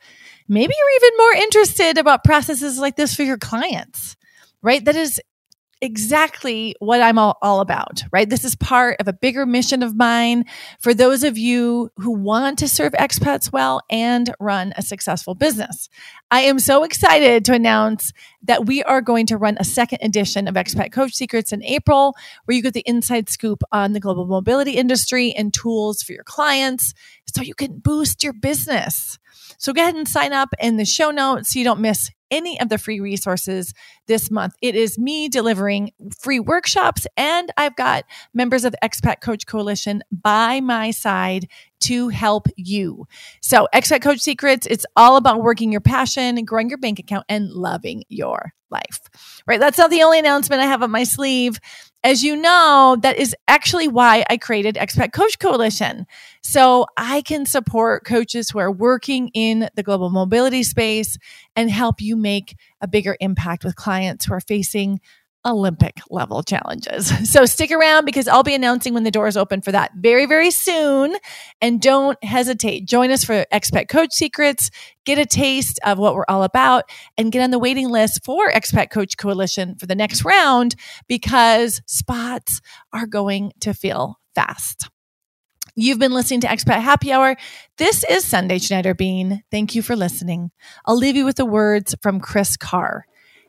maybe 0.48 0.72
you're 0.78 0.96
even 0.96 1.16
more 1.18 1.32
interested 1.42 1.98
about 1.98 2.22
processes 2.22 2.78
like 2.78 2.94
this 2.96 3.14
for 3.14 3.24
your 3.24 3.38
clients, 3.38 4.16
right? 4.62 4.84
That 4.84 4.94
is 4.94 5.20
exactly 5.80 6.74
what 6.78 7.00
I'm 7.00 7.18
all, 7.18 7.38
all, 7.42 7.60
about, 7.60 8.02
right? 8.12 8.28
This 8.28 8.44
is 8.44 8.54
part 8.54 9.00
of 9.00 9.08
a 9.08 9.12
bigger 9.12 9.44
mission 9.44 9.82
of 9.82 9.96
mine 9.96 10.44
for 10.80 10.94
those 10.94 11.22
of 11.22 11.36
you 11.36 11.90
who 11.96 12.12
want 12.12 12.58
to 12.60 12.68
serve 12.68 12.92
expats 12.92 13.52
well 13.52 13.82
and 13.90 14.32
run 14.40 14.72
a 14.76 14.82
successful 14.82 15.34
business. 15.34 15.88
I 16.30 16.42
am 16.42 16.58
so 16.58 16.82
excited 16.82 17.44
to 17.46 17.54
announce 17.54 18.12
that 18.42 18.66
we 18.66 18.82
are 18.82 19.00
going 19.00 19.26
to 19.26 19.36
run 19.36 19.56
a 19.58 19.64
second 19.64 19.98
edition 20.02 20.48
of 20.48 20.54
Expat 20.54 20.92
Coach 20.92 21.12
Secrets 21.14 21.52
in 21.52 21.62
April, 21.64 22.14
where 22.44 22.56
you 22.56 22.62
get 22.62 22.74
the 22.74 22.84
inside 22.86 23.28
scoop 23.28 23.62
on 23.72 23.92
the 23.92 24.00
global 24.00 24.26
mobility 24.26 24.72
industry 24.72 25.32
and 25.32 25.52
tools 25.52 26.02
for 26.02 26.12
your 26.12 26.24
clients 26.24 26.94
so 27.34 27.42
you 27.42 27.54
can 27.54 27.78
boost 27.78 28.22
your 28.22 28.32
business. 28.32 29.18
So 29.58 29.72
go 29.72 29.82
ahead 29.82 29.94
and 29.94 30.08
sign 30.08 30.32
up 30.32 30.50
in 30.60 30.76
the 30.76 30.84
show 30.84 31.10
notes 31.10 31.52
so 31.52 31.58
you 31.58 31.64
don't 31.64 31.80
miss 31.80 32.10
any 32.30 32.60
of 32.60 32.68
the 32.68 32.78
free 32.78 33.00
resources 33.00 33.72
this 34.06 34.30
month. 34.30 34.54
It 34.62 34.74
is 34.74 34.98
me 34.98 35.28
delivering 35.28 35.92
free 36.18 36.40
workshops, 36.40 37.06
and 37.16 37.50
I've 37.56 37.76
got 37.76 38.04
members 38.34 38.64
of 38.64 38.72
the 38.72 38.78
Expat 38.82 39.20
Coach 39.20 39.46
Coalition 39.46 40.02
by 40.10 40.60
my 40.60 40.90
side 40.90 41.48
to 41.80 42.08
help 42.08 42.48
you. 42.56 43.06
So, 43.40 43.68
Expat 43.74 44.02
Coach 44.02 44.20
Secrets, 44.20 44.66
it's 44.66 44.86
all 44.96 45.16
about 45.16 45.42
working 45.42 45.72
your 45.72 45.80
passion, 45.80 46.44
growing 46.44 46.68
your 46.68 46.78
bank 46.78 46.98
account, 46.98 47.24
and 47.28 47.50
loving 47.50 48.04
your 48.08 48.52
life. 48.70 49.00
Right? 49.46 49.60
That's 49.60 49.78
not 49.78 49.90
the 49.90 50.02
only 50.02 50.18
announcement 50.18 50.62
I 50.62 50.66
have 50.66 50.82
up 50.82 50.90
my 50.90 51.04
sleeve. 51.04 51.58
As 52.06 52.22
you 52.22 52.36
know, 52.36 52.96
that 53.02 53.16
is 53.18 53.34
actually 53.48 53.88
why 53.88 54.24
I 54.30 54.36
created 54.36 54.76
Expat 54.76 55.12
Coach 55.12 55.40
Coalition. 55.40 56.06
So 56.40 56.86
I 56.96 57.20
can 57.22 57.46
support 57.46 58.04
coaches 58.04 58.48
who 58.48 58.60
are 58.60 58.70
working 58.70 59.28
in 59.34 59.68
the 59.74 59.82
global 59.82 60.10
mobility 60.10 60.62
space 60.62 61.18
and 61.56 61.68
help 61.68 62.00
you 62.00 62.14
make 62.14 62.54
a 62.80 62.86
bigger 62.86 63.16
impact 63.18 63.64
with 63.64 63.74
clients 63.74 64.24
who 64.24 64.34
are 64.34 64.40
facing 64.40 65.00
Olympic 65.46 66.00
level 66.10 66.42
challenges. 66.42 67.12
So 67.36 67.44
stick 67.44 67.70
around 67.70 68.04
because 68.04 68.28
I'll 68.28 68.42
be 68.42 68.54
announcing 68.54 68.94
when 68.94 69.02
the 69.02 69.10
doors 69.10 69.36
open 69.36 69.60
for 69.60 69.72
that 69.72 69.90
very, 69.96 70.26
very 70.26 70.50
soon. 70.50 71.16
And 71.60 71.82
don't 71.82 72.22
hesitate. 72.24 72.86
Join 72.86 73.10
us 73.10 73.24
for 73.24 73.44
Expat 73.52 73.88
Coach 73.88 74.12
Secrets, 74.12 74.70
get 75.04 75.18
a 75.18 75.26
taste 75.26 75.78
of 75.84 75.98
what 75.98 76.14
we're 76.14 76.24
all 76.28 76.44
about, 76.44 76.84
and 77.18 77.32
get 77.32 77.42
on 77.42 77.50
the 77.50 77.58
waiting 77.58 77.90
list 77.90 78.24
for 78.24 78.50
Expat 78.50 78.90
Coach 78.90 79.16
Coalition 79.18 79.74
for 79.76 79.86
the 79.86 79.94
next 79.94 80.24
round 80.24 80.76
because 81.08 81.82
spots 81.86 82.60
are 82.92 83.06
going 83.06 83.52
to 83.60 83.74
fill 83.74 84.18
fast. 84.34 84.88
You've 85.78 85.98
been 85.98 86.12
listening 86.14 86.40
to 86.40 86.46
Expat 86.46 86.80
Happy 86.80 87.12
Hour. 87.12 87.36
This 87.76 88.02
is 88.08 88.24
Sundae 88.24 88.58
Schneider 88.58 88.94
Bean. 88.94 89.42
Thank 89.50 89.74
you 89.74 89.82
for 89.82 89.94
listening. 89.94 90.50
I'll 90.86 90.96
leave 90.96 91.16
you 91.16 91.26
with 91.26 91.36
the 91.36 91.44
words 91.44 91.94
from 92.00 92.18
Chris 92.18 92.56
Carr. 92.56 93.04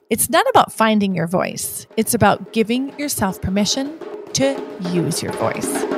It's 0.09 0.29
not 0.29 0.47
about 0.49 0.71
finding 0.71 1.15
your 1.15 1.27
voice, 1.27 1.85
it's 1.97 2.13
about 2.13 2.53
giving 2.53 2.97
yourself 2.97 3.41
permission 3.41 3.99
to 4.33 4.55
use 4.93 5.21
your 5.21 5.33
voice. 5.33 5.96